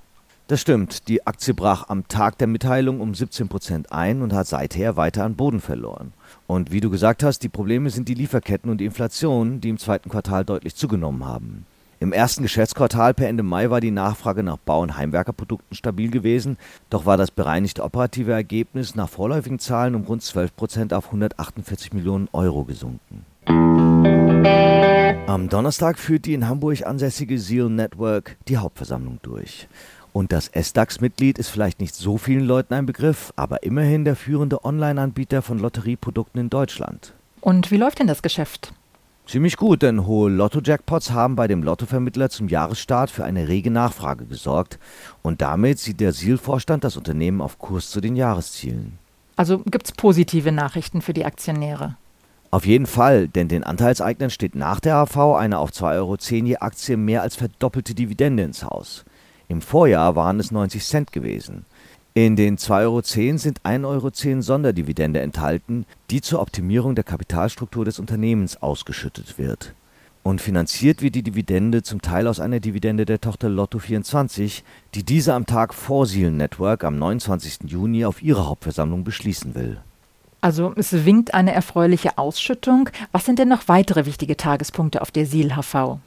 Das 0.48 0.62
stimmt. 0.62 1.10
Die 1.10 1.28
Aktie 1.28 1.54
brach 1.54 1.90
am 1.90 2.08
Tag 2.08 2.38
der 2.38 2.48
Mitteilung 2.48 3.02
um 3.02 3.14
17 3.14 3.50
Prozent 3.50 3.92
ein 3.92 4.22
und 4.22 4.32
hat 4.32 4.48
seither 4.48 4.96
weiter 4.96 5.26
an 5.26 5.36
Boden 5.36 5.60
verloren. 5.60 6.14
Und 6.48 6.72
wie 6.72 6.80
du 6.80 6.90
gesagt 6.90 7.24
hast, 7.24 7.40
die 7.40 7.50
Probleme 7.50 7.90
sind 7.90 8.08
die 8.08 8.14
Lieferketten 8.14 8.72
und 8.72 8.80
die 8.80 8.86
Inflation, 8.86 9.60
die 9.60 9.70
im 9.70 9.78
zweiten 9.78 10.10
Quartal 10.10 10.46
deutlich 10.46 10.76
zugenommen 10.76 11.26
haben. 11.26 11.66
Im 12.00 12.14
ersten 12.14 12.44
Geschäftsquartal 12.44 13.14
per 13.14 13.28
Ende 13.28 13.44
Mai 13.44 13.70
war 13.70 13.82
die 13.82 13.92
Nachfrage 13.92 14.44
nach 14.44 14.58
Bau- 14.58 14.82
und 14.82 14.98
Heimwerkerprodukten 14.98 15.76
stabil 15.76 16.12
gewesen, 16.12 16.58
doch 16.90 17.06
war 17.06 17.18
das 17.18 17.32
bereinigte 17.32 17.84
operative 17.84 18.32
Ergebnis 18.32 18.96
nach 18.96 19.10
vorläufigen 19.10 19.60
Zahlen 19.60 19.96
um 19.96 20.04
rund 20.04 20.22
12 20.22 20.56
Prozent 20.56 20.94
auf 20.94 21.08
148 21.08 21.94
Millionen 21.94 22.30
Euro 22.34 22.66
gesunken. 22.66 23.26
Am 25.26 25.50
Donnerstag 25.50 25.98
führt 25.98 26.26
die 26.26 26.36
in 26.36 26.48
Hamburg 26.48 26.86
ansässige 26.86 27.40
Seal 27.40 27.70
Network 27.70 28.38
die 28.48 28.58
Hauptversammlung 28.58 29.20
durch. 29.24 29.68
Und 30.18 30.32
das 30.32 30.48
SDAX-Mitglied 30.48 31.38
ist 31.38 31.50
vielleicht 31.50 31.80
nicht 31.80 31.94
so 31.94 32.18
vielen 32.18 32.44
Leuten 32.44 32.74
ein 32.74 32.88
Begriff, 32.88 33.32
aber 33.36 33.62
immerhin 33.62 34.04
der 34.04 34.16
führende 34.16 34.66
Online-Anbieter 34.66 35.44
von 35.44 35.60
Lotterieprodukten 35.60 36.42
in 36.42 36.50
Deutschland. 36.50 37.14
Und 37.40 37.70
wie 37.70 37.78
läuft 37.78 38.00
denn 38.00 38.08
das 38.08 38.24
Geschäft? 38.24 38.74
Ziemlich 39.28 39.58
gut, 39.58 39.84
denn 39.84 40.08
hohe 40.08 40.32
Lotto-Jackpots 40.32 41.12
haben 41.12 41.36
bei 41.36 41.48
dem 41.48 41.62
Lottovermittler 41.62 42.32
zum 42.32 42.48
Jahresstart 42.48 43.12
für 43.12 43.26
eine 43.26 43.48
rege 43.48 43.70
Nachfrage 43.70 44.26
gesorgt. 44.26 44.80
Und 45.22 45.44
damit 45.44 45.78
sieht 45.78 46.00
der 46.00 46.14
SIL-Vorstand 46.14 46.84
das 46.84 46.98
Unternehmen 46.98 47.40
auf 47.40 47.60
Kurs 47.60 47.92
zu 47.92 48.02
den 48.02 48.16
Jahreszielen. 48.16 48.98
Also 49.36 49.60
gibt 49.60 49.86
es 49.86 49.92
positive 49.92 50.52
Nachrichten 50.52 51.04
für 51.04 51.14
die 51.14 51.26
Aktionäre? 51.26 51.96
Auf 52.50 52.66
jeden 52.66 52.88
Fall, 52.88 53.28
denn 53.28 53.50
den 53.50 53.64
Anteilseignern 53.64 54.32
steht 54.32 54.56
nach 54.56 54.80
der 54.80 54.96
AV 54.96 55.36
eine 55.36 55.60
auf 55.60 55.70
2,10 55.70 55.94
Euro 55.94 56.18
je 56.48 56.58
Aktie 56.58 56.98
mehr 56.98 57.22
als 57.22 57.36
verdoppelte 57.36 57.94
Dividende 57.94 58.42
ins 58.42 58.64
Haus. 58.64 59.06
Im 59.48 59.62
Vorjahr 59.62 60.16
waren 60.16 60.40
es 60.40 60.52
90 60.52 60.84
Cent 60.84 61.12
gewesen. 61.12 61.66
In 62.14 62.36
den 62.36 62.58
2,10 62.58 62.82
Euro 62.82 63.02
sind 63.38 63.62
1,10 63.62 63.88
Euro 63.88 64.42
Sonderdividende 64.42 65.20
enthalten, 65.20 65.86
die 66.10 66.22
zur 66.22 66.42
Optimierung 66.42 66.96
der 66.96 67.04
Kapitalstruktur 67.04 67.86
des 67.86 68.00
Unternehmens 68.00 68.62
ausgeschüttet 68.62 69.38
wird. 69.38 69.76
Und 70.24 70.42
finanziert 70.42 71.02
wird 71.02 71.16
die 71.16 71.24
Dividende 71.24 71.84
zum 71.84 72.02
Teil 72.02 72.28
aus 72.28 72.40
einer 72.40 72.60
Dividende 72.60 73.06
der 73.06 73.22
Tochter 73.22 73.48
Lotto24, 73.48 74.64
die 74.96 75.04
diese 75.04 75.34
am 75.34 75.46
Tag 75.46 75.74
vor 75.74 76.06
Seal 76.06 76.32
Network 76.32 76.84
am 76.84 76.98
29. 76.98 77.60
Juni 77.66 78.04
auf 78.04 78.22
ihrer 78.22 78.48
Hauptversammlung 78.48 79.04
beschließen 79.04 79.56
will. 79.56 79.78
Also 80.42 80.74
es 80.76 81.06
winkt 81.06 81.34
eine 81.34 81.54
erfreuliche 81.54 82.18
Ausschüttung. 82.18 82.90
Was 83.12 83.26
sind 83.26 83.40
denn 83.40 83.48
noch 83.48 83.68
weitere 83.68 84.06
wichtige 84.06 84.36
Tagespunkte 84.36 85.02
auf 85.02 85.12
der 85.12 85.26
Seal 85.26 85.56
HV? 85.56 86.00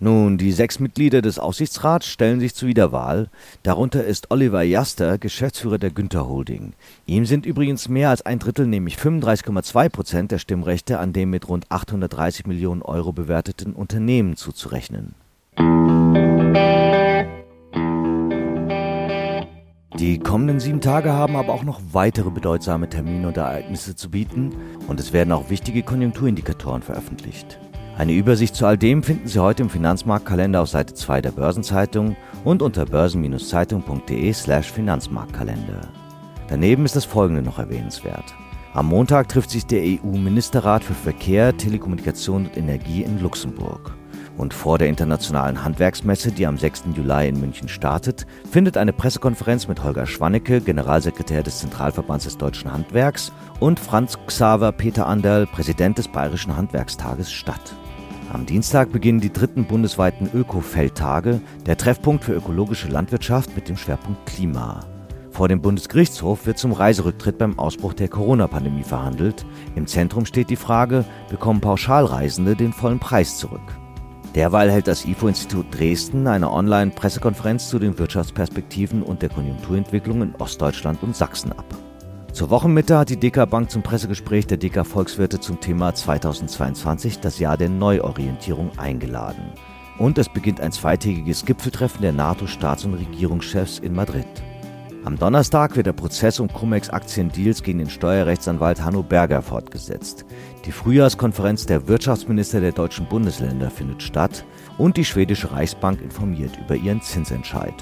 Nun, 0.00 0.38
die 0.38 0.52
sechs 0.52 0.78
Mitglieder 0.78 1.22
des 1.22 1.40
Aufsichtsrats 1.40 2.06
stellen 2.06 2.38
sich 2.38 2.54
zur 2.54 2.68
Wiederwahl. 2.68 3.28
Darunter 3.64 4.04
ist 4.04 4.30
Oliver 4.30 4.62
Jaster, 4.62 5.18
Geschäftsführer 5.18 5.78
der 5.78 5.90
Günther 5.90 6.28
Holding. 6.28 6.74
Ihm 7.06 7.26
sind 7.26 7.44
übrigens 7.44 7.88
mehr 7.88 8.10
als 8.10 8.24
ein 8.24 8.38
Drittel, 8.38 8.68
nämlich 8.68 8.96
35,2 8.96 9.88
Prozent 9.88 10.30
der 10.30 10.38
Stimmrechte 10.38 11.00
an 11.00 11.12
dem 11.12 11.30
mit 11.30 11.48
rund 11.48 11.66
830 11.68 12.46
Millionen 12.46 12.82
Euro 12.82 13.12
bewerteten 13.12 13.72
Unternehmen 13.72 14.36
zuzurechnen. 14.36 15.14
Die 19.98 20.20
kommenden 20.20 20.60
sieben 20.60 20.80
Tage 20.80 21.12
haben 21.12 21.34
aber 21.34 21.52
auch 21.52 21.64
noch 21.64 21.80
weitere 21.90 22.30
bedeutsame 22.30 22.88
Termine 22.88 23.26
und 23.26 23.36
Ereignisse 23.36 23.96
zu 23.96 24.10
bieten 24.10 24.52
und 24.86 25.00
es 25.00 25.12
werden 25.12 25.32
auch 25.32 25.50
wichtige 25.50 25.82
Konjunkturindikatoren 25.82 26.82
veröffentlicht. 26.82 27.58
Eine 27.98 28.12
Übersicht 28.12 28.54
zu 28.54 28.64
all 28.64 28.78
dem 28.78 29.02
finden 29.02 29.26
Sie 29.26 29.40
heute 29.40 29.64
im 29.64 29.70
Finanzmarktkalender 29.70 30.62
auf 30.62 30.68
Seite 30.68 30.94
2 30.94 31.20
der 31.20 31.32
Börsenzeitung 31.32 32.16
und 32.44 32.62
unter 32.62 32.86
börsen-zeitung.de/slash 32.86 34.70
Finanzmarktkalender. 34.70 35.80
Daneben 36.46 36.84
ist 36.84 36.94
das 36.94 37.04
folgende 37.04 37.42
noch 37.42 37.58
erwähnenswert. 37.58 38.36
Am 38.72 38.86
Montag 38.86 39.28
trifft 39.28 39.50
sich 39.50 39.66
der 39.66 39.82
EU-Ministerrat 39.82 40.84
für 40.84 40.94
Verkehr, 40.94 41.56
Telekommunikation 41.56 42.46
und 42.46 42.56
Energie 42.56 43.02
in 43.02 43.20
Luxemburg. 43.20 43.96
Und 44.36 44.54
vor 44.54 44.78
der 44.78 44.86
Internationalen 44.86 45.64
Handwerksmesse, 45.64 46.30
die 46.30 46.46
am 46.46 46.56
6. 46.56 46.84
Juli 46.94 47.28
in 47.28 47.40
München 47.40 47.68
startet, 47.68 48.28
findet 48.48 48.76
eine 48.76 48.92
Pressekonferenz 48.92 49.66
mit 49.66 49.82
Holger 49.82 50.06
Schwannecke, 50.06 50.60
Generalsekretär 50.60 51.42
des 51.42 51.58
Zentralverbands 51.58 52.26
des 52.26 52.38
Deutschen 52.38 52.72
Handwerks, 52.72 53.32
und 53.58 53.80
Franz 53.80 54.16
Xaver 54.28 54.70
Peter 54.70 55.08
Anderl, 55.08 55.48
Präsident 55.48 55.98
des 55.98 56.06
Bayerischen 56.06 56.56
Handwerkstages 56.56 57.32
statt. 57.32 57.74
Am 58.30 58.44
Dienstag 58.44 58.92
beginnen 58.92 59.20
die 59.20 59.32
dritten 59.32 59.64
bundesweiten 59.64 60.28
Öko-Feldtage, 60.34 61.40
der 61.64 61.78
Treffpunkt 61.78 62.24
für 62.24 62.34
ökologische 62.34 62.88
Landwirtschaft 62.88 63.56
mit 63.56 63.70
dem 63.70 63.78
Schwerpunkt 63.78 64.26
Klima. 64.26 64.80
Vor 65.30 65.48
dem 65.48 65.62
Bundesgerichtshof 65.62 66.44
wird 66.44 66.58
zum 66.58 66.72
Reiserücktritt 66.72 67.38
beim 67.38 67.58
Ausbruch 67.58 67.94
der 67.94 68.08
Corona-Pandemie 68.08 68.82
verhandelt. 68.82 69.46
Im 69.76 69.86
Zentrum 69.86 70.26
steht 70.26 70.50
die 70.50 70.56
Frage, 70.56 71.06
bekommen 71.30 71.62
Pauschalreisende 71.62 72.54
den 72.54 72.74
vollen 72.74 72.98
Preis 72.98 73.38
zurück? 73.38 73.78
Derweil 74.34 74.70
hält 74.70 74.88
das 74.88 75.06
IFO-Institut 75.06 75.66
Dresden 75.70 76.26
eine 76.26 76.52
Online-Pressekonferenz 76.52 77.68
zu 77.70 77.78
den 77.78 77.98
Wirtschaftsperspektiven 77.98 79.02
und 79.02 79.22
der 79.22 79.30
Konjunkturentwicklung 79.30 80.20
in 80.20 80.34
Ostdeutschland 80.34 81.02
und 81.02 81.16
Sachsen 81.16 81.52
ab. 81.52 81.64
Zur 82.32 82.50
Wochenmitte 82.50 82.98
hat 82.98 83.08
die 83.08 83.18
DK 83.18 83.46
Bank 83.46 83.70
zum 83.70 83.82
Pressegespräch 83.82 84.46
der 84.46 84.58
DK 84.58 84.86
Volkswirte 84.86 85.40
zum 85.40 85.60
Thema 85.60 85.94
2022 85.94 87.20
das 87.20 87.38
Jahr 87.38 87.56
der 87.56 87.70
Neuorientierung 87.70 88.70
eingeladen. 88.78 89.52
Und 89.98 90.18
es 90.18 90.28
beginnt 90.28 90.60
ein 90.60 90.70
zweitägiges 90.70 91.44
Gipfeltreffen 91.44 92.02
der 92.02 92.12
NATO-Staats- 92.12 92.84
und 92.84 92.94
Regierungschefs 92.94 93.78
in 93.80 93.94
Madrid. 93.94 94.26
Am 95.04 95.18
Donnerstag 95.18 95.74
wird 95.74 95.86
der 95.86 95.94
Prozess 95.94 96.38
um 96.38 96.48
Cum-Ex-Aktiendeals 96.52 97.62
gegen 97.62 97.78
den 97.78 97.90
Steuerrechtsanwalt 97.90 98.84
Hanno 98.84 99.02
Berger 99.02 99.42
fortgesetzt. 99.42 100.26
Die 100.66 100.72
Frühjahrskonferenz 100.72 101.66
der 101.66 101.88
Wirtschaftsminister 101.88 102.60
der 102.60 102.72
deutschen 102.72 103.06
Bundesländer 103.06 103.70
findet 103.70 104.02
statt 104.02 104.44
und 104.76 104.96
die 104.96 105.04
schwedische 105.04 105.50
Reichsbank 105.50 106.02
informiert 106.02 106.58
über 106.58 106.76
ihren 106.76 107.00
Zinsentscheid. 107.00 107.74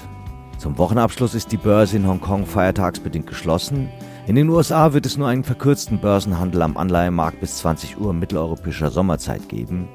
Zum 0.57 0.77
Wochenabschluss 0.77 1.35
ist 1.35 1.51
die 1.51 1.57
Börse 1.57 1.97
in 1.97 2.07
Hongkong 2.07 2.45
feiertagsbedingt 2.45 3.27
geschlossen. 3.27 3.89
In 4.27 4.35
den 4.35 4.49
USA 4.49 4.91
wird 4.91 5.05
es 5.05 5.15
nur 5.15 5.29
einen 5.29 5.45
verkürzten 5.45 6.01
Börsenhandel 6.01 6.61
am 6.61 6.75
Anleihemarkt 6.75 7.39
bis 7.39 7.59
20 7.59 7.97
Uhr 7.97 8.11
mitteleuropäischer 8.11 8.91
Sommerzeit 8.91 9.47
geben. 9.47 9.87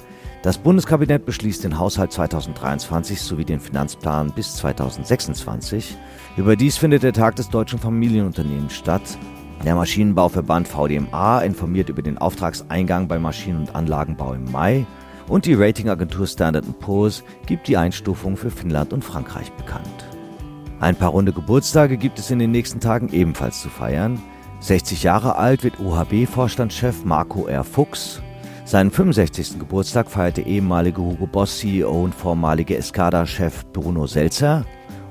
Das 0.43 0.57
Bundeskabinett 0.57 1.27
beschließt 1.27 1.63
den 1.63 1.79
Haushalt 1.79 2.13
2023 2.13 3.21
sowie 3.21 3.45
den 3.45 3.61
Finanzplan 3.61 4.33
bis 4.35 4.57
2026. 4.57 5.99
Überdies 6.39 6.79
findet 6.79 7.03
der 7.03 7.13
Tag 7.13 7.37
des 7.37 7.51
deutschen 7.51 7.79
Familienunternehmens 7.79 8.73
statt. 8.73 9.03
Der 9.67 9.75
Maschinenbauverband 9.75 10.67
VDMA 10.67 11.43
informiert 11.43 11.91
über 11.91 12.01
den 12.01 12.17
Auftragseingang 12.17 13.09
beim 13.09 13.21
Maschinen- 13.21 13.59
und 13.59 13.75
Anlagenbau 13.75 14.33
im 14.33 14.51
Mai 14.51 14.87
und 15.29 15.45
die 15.45 15.55
Ratingagentur 15.55 16.27
Standard 16.27 16.65
Poor's 16.81 17.23
gibt 17.45 17.69
die 17.69 17.77
Einstufung 17.77 18.39
für 18.39 18.51
Finnland 18.51 18.95
und 18.95 19.05
Frankreich 19.05 19.53
bekannt. 19.53 20.12
Ein 20.83 20.97
paar 20.97 21.11
runde 21.11 21.33
Geburtstage 21.33 21.97
gibt 21.97 22.19
es 22.19 22.33
in 22.33 22.41
den 22.41 22.51
nächsten 22.51 22.81
Tagen 22.81 23.09
ebenfalls 23.13 23.63
zu 23.63 23.69
feiern. 23.69 24.21
60 24.59 25.05
Jahre 25.05 25.37
alt 25.37 25.63
wird 25.63 25.79
OHB-Vorstandschef 25.79 27.05
Marco 27.05 27.47
R. 27.47 27.63
Fuchs. 27.63 28.21
Seinen 28.65 28.91
65. 28.91 29.61
Geburtstag 29.61 30.11
feiert 30.11 30.39
der 30.39 30.47
ehemalige 30.47 31.01
Hugo 31.01 31.29
Boss 31.29 31.61
CEO 31.61 32.03
und 32.03 32.17
vormalige 32.17 32.77
Escada-Chef 32.77 33.65
Bruno 33.67 34.09
Selzer. 34.09 34.65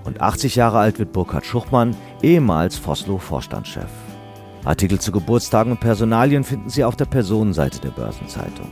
Und 0.04 0.20
80 0.20 0.58
Jahre 0.58 0.80
alt 0.80 1.00
wird 1.00 1.14
Burkhard 1.14 1.46
Schuchmann, 1.46 1.96
ehemals 2.22 2.76
Foslo-Vorstandschef. 2.76 3.88
Artikel 4.66 5.00
zu 5.00 5.14
Geburtstagen 5.14 5.72
und 5.72 5.80
Personalien 5.80 6.44
finden 6.44 6.70
Sie 6.70 6.84
auf 6.84 6.98
der 6.98 7.06
Personenseite 7.06 7.80
der 7.80 7.92
Börsenzeitung. 7.92 8.68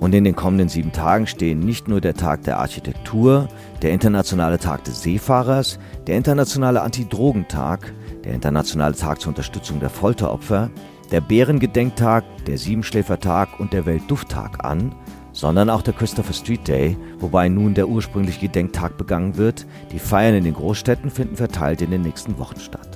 Und 0.00 0.14
in 0.14 0.24
den 0.24 0.36
kommenden 0.36 0.68
sieben 0.68 0.92
Tagen 0.92 1.26
stehen 1.26 1.60
nicht 1.60 1.88
nur 1.88 2.00
der 2.00 2.14
Tag 2.14 2.44
der 2.44 2.58
Architektur, 2.58 3.48
der 3.82 3.90
internationale 3.90 4.58
Tag 4.58 4.84
des 4.84 5.02
Seefahrers, 5.02 5.78
der 6.06 6.16
internationale 6.16 6.82
Anti-Drogen-Tag, 6.82 7.92
der 8.24 8.34
internationale 8.34 8.94
Tag 8.94 9.20
zur 9.20 9.30
Unterstützung 9.30 9.80
der 9.80 9.90
Folteropfer, 9.90 10.70
der 11.10 11.20
Bärengedenktag, 11.20 12.24
der 12.46 12.58
Siebenschläfertag 12.58 13.58
und 13.58 13.72
der 13.72 13.86
Weltdufttag 13.86 14.64
an, 14.64 14.94
sondern 15.32 15.70
auch 15.70 15.82
der 15.82 15.94
Christopher 15.94 16.32
Street 16.32 16.66
Day, 16.66 16.96
wobei 17.18 17.48
nun 17.48 17.74
der 17.74 17.88
ursprüngliche 17.88 18.40
Gedenktag 18.40 18.96
begangen 18.98 19.36
wird. 19.36 19.66
Die 19.92 19.98
Feiern 19.98 20.34
in 20.34 20.44
den 20.44 20.54
Großstädten 20.54 21.10
finden 21.10 21.36
verteilt 21.36 21.82
in 21.82 21.90
den 21.90 22.02
nächsten 22.02 22.38
Wochen 22.38 22.60
statt. 22.60 22.87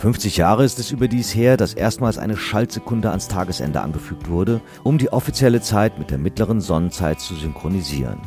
50 0.00 0.38
Jahre 0.38 0.64
ist 0.64 0.78
es 0.78 0.92
überdies 0.92 1.34
her, 1.34 1.58
dass 1.58 1.74
erstmals 1.74 2.16
eine 2.16 2.34
Schaltsekunde 2.34 3.10
ans 3.10 3.28
Tagesende 3.28 3.82
angefügt 3.82 4.30
wurde, 4.30 4.62
um 4.82 4.96
die 4.96 5.12
offizielle 5.12 5.60
Zeit 5.60 5.98
mit 5.98 6.10
der 6.10 6.16
mittleren 6.16 6.62
Sonnenzeit 6.62 7.20
zu 7.20 7.34
synchronisieren. 7.34 8.18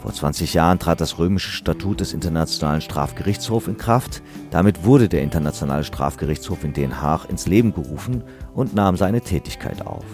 Vor 0.00 0.12
20 0.12 0.54
Jahren 0.54 0.80
trat 0.80 1.00
das 1.00 1.20
römische 1.20 1.52
Statut 1.52 2.00
des 2.00 2.14
Internationalen 2.14 2.80
Strafgerichtshofs 2.80 3.68
in 3.68 3.76
Kraft. 3.76 4.24
Damit 4.50 4.84
wurde 4.84 5.08
der 5.08 5.22
Internationale 5.22 5.84
Strafgerichtshof 5.84 6.64
in 6.64 6.72
Den 6.72 7.00
Haag 7.00 7.26
ins 7.26 7.46
Leben 7.46 7.72
gerufen 7.72 8.24
und 8.52 8.74
nahm 8.74 8.96
seine 8.96 9.20
Tätigkeit 9.20 9.86
auf. 9.86 10.04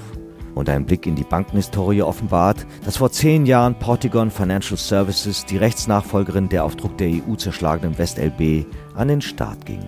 Und 0.54 0.68
ein 0.68 0.84
Blick 0.84 1.06
in 1.06 1.16
die 1.16 1.24
Bankenhistorie 1.24 2.02
offenbart, 2.02 2.66
dass 2.84 2.98
vor 2.98 3.10
zehn 3.10 3.46
Jahren 3.46 3.78
Portigon 3.78 4.30
Financial 4.30 4.76
Services, 4.76 5.46
die 5.46 5.56
Rechtsnachfolgerin 5.56 6.50
der 6.50 6.66
auf 6.66 6.76
Druck 6.76 6.98
der 6.98 7.08
EU 7.08 7.36
zerschlagenen 7.36 7.96
WestLB, 7.96 8.66
an 8.94 9.08
den 9.08 9.22
Start 9.22 9.64
ging. 9.64 9.80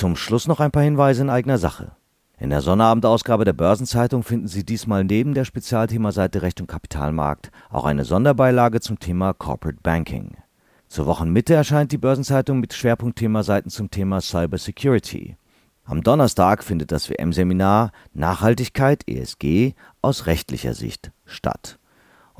Zum 0.00 0.16
Schluss 0.16 0.48
noch 0.48 0.60
ein 0.60 0.70
paar 0.70 0.82
Hinweise 0.82 1.20
in 1.20 1.28
eigener 1.28 1.58
Sache. 1.58 1.92
In 2.38 2.48
der 2.48 2.62
Sonnabendausgabe 2.62 3.44
der 3.44 3.52
Börsenzeitung 3.52 4.22
finden 4.22 4.48
Sie 4.48 4.64
diesmal 4.64 5.04
neben 5.04 5.34
der 5.34 5.44
Spezialthemaseite 5.44 6.40
Recht 6.40 6.58
und 6.58 6.68
Kapitalmarkt 6.68 7.50
auch 7.68 7.84
eine 7.84 8.06
Sonderbeilage 8.06 8.80
zum 8.80 8.98
Thema 8.98 9.34
Corporate 9.34 9.80
Banking. 9.82 10.38
Zur 10.88 11.04
Wochenmitte 11.04 11.52
erscheint 11.52 11.92
die 11.92 11.98
Börsenzeitung 11.98 12.60
mit 12.60 12.72
Schwerpunktthemaseiten 12.72 13.70
zum 13.70 13.90
Thema 13.90 14.22
Cyber 14.22 14.56
Security. 14.56 15.36
Am 15.84 16.02
Donnerstag 16.02 16.64
findet 16.64 16.92
das 16.92 17.10
WM-Seminar 17.10 17.92
Nachhaltigkeit 18.14 19.06
ESG 19.06 19.74
aus 20.00 20.24
rechtlicher 20.24 20.72
Sicht 20.72 21.12
statt. 21.26 21.78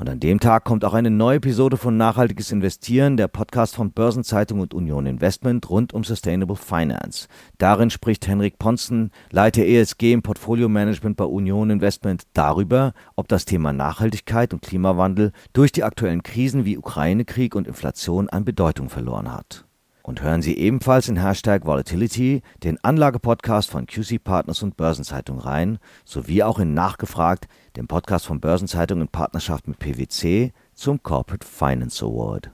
Und 0.01 0.09
an 0.09 0.19
dem 0.19 0.41
Tag 0.41 0.65
kommt 0.65 0.83
auch 0.87 0.95
eine 0.95 1.11
neue 1.11 1.37
Episode 1.37 1.77
von 1.77 1.99
Nachhaltiges 1.99 2.53
Investieren, 2.53 3.19
der 3.19 3.29
Podcast 3.29 3.77
von 3.77 3.93
Börsenzeitung 3.93 4.61
und 4.61 4.73
Union 4.73 5.05
Investment 5.05 5.69
rund 5.69 5.93
um 5.93 6.05
Sustainable 6.05 6.57
Finance. 6.57 7.29
Darin 7.59 7.91
spricht 7.91 8.27
Henrik 8.27 8.59
Ponzen, 8.59 9.11
Leiter 9.31 9.63
ESG 9.63 10.15
im 10.15 10.23
Portfolio 10.23 10.71
Management 10.71 11.19
bei 11.19 11.27
Union 11.27 11.69
Investment, 11.69 12.23
darüber, 12.33 12.95
ob 13.15 13.29
das 13.29 13.45
Thema 13.45 13.75
Nachhaltigkeit 13.75 14.55
und 14.55 14.63
Klimawandel 14.63 15.33
durch 15.53 15.71
die 15.71 15.85
aktuellen 15.85 16.23
Krisen 16.23 16.65
wie 16.65 16.79
Ukraine-Krieg 16.79 17.55
und 17.55 17.69
Inflation 17.69 18.31
an 18.31 18.47
Bedeutung 18.47 18.89
verloren 18.89 19.31
hat. 19.31 19.67
Und 20.11 20.23
hören 20.23 20.43
Sie 20.43 20.59
ebenfalls 20.59 21.09
in 21.09 21.23
Hashtag 21.23 21.67
Volatility 21.67 22.43
den 22.65 22.83
Anlagepodcast 22.83 23.71
von 23.71 23.87
QC 23.87 24.19
Partners 24.19 24.61
und 24.61 24.77
Börsenzeitung 24.77 25.39
rein, 25.39 25.79
sowie 26.05 26.43
auch 26.43 26.59
in 26.59 26.75
Nachgefragt, 26.75 27.47
dem 27.77 27.87
Podcast 27.87 28.27
von 28.27 28.41
Börsenzeitung 28.41 29.03
in 29.03 29.07
Partnerschaft 29.07 29.69
mit 29.69 29.79
PwC 29.79 30.53
zum 30.75 31.01
Corporate 31.05 31.47
Finance 31.47 32.05
Award. 32.05 32.51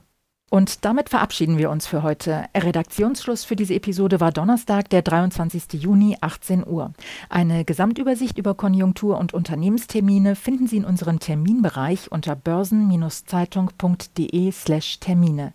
Und 0.49 0.85
damit 0.85 1.09
verabschieden 1.09 1.57
wir 1.57 1.69
uns 1.69 1.87
für 1.87 2.03
heute. 2.03 2.45
Redaktionsschluss 2.55 3.43
für 3.43 3.57
diese 3.57 3.73
Episode 3.73 4.21
war 4.21 4.31
Donnerstag, 4.31 4.89
der 4.89 5.01
23. 5.01 5.73
Juni, 5.73 6.15
18 6.21 6.65
Uhr. 6.65 6.93
Eine 7.29 7.65
Gesamtübersicht 7.65 8.37
über 8.37 8.53
Konjunktur- 8.53 9.17
und 9.17 9.33
Unternehmenstermine 9.33 10.37
finden 10.37 10.67
Sie 10.67 10.77
in 10.77 10.85
unserem 10.85 11.19
Terminbereich 11.19 12.13
unter 12.13 12.37
börsen-zeitung.de/slash 12.37 15.01
Termine. 15.01 15.51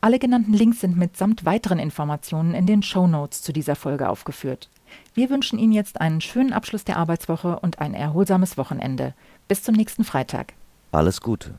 Alle 0.00 0.20
genannten 0.20 0.52
Links 0.52 0.80
sind 0.80 0.96
mitsamt 0.96 1.44
weiteren 1.44 1.80
Informationen 1.80 2.54
in 2.54 2.66
den 2.66 2.84
Show 2.84 3.08
Notes 3.08 3.42
zu 3.42 3.52
dieser 3.52 3.74
Folge 3.74 4.08
aufgeführt. 4.08 4.68
Wir 5.14 5.28
wünschen 5.30 5.58
Ihnen 5.58 5.72
jetzt 5.72 6.00
einen 6.00 6.20
schönen 6.20 6.52
Abschluss 6.52 6.84
der 6.84 6.98
Arbeitswoche 6.98 7.58
und 7.58 7.80
ein 7.80 7.94
erholsames 7.94 8.56
Wochenende. 8.56 9.14
Bis 9.48 9.64
zum 9.64 9.74
nächsten 9.74 10.04
Freitag. 10.04 10.52
Alles 10.92 11.20
Gute. 11.20 11.58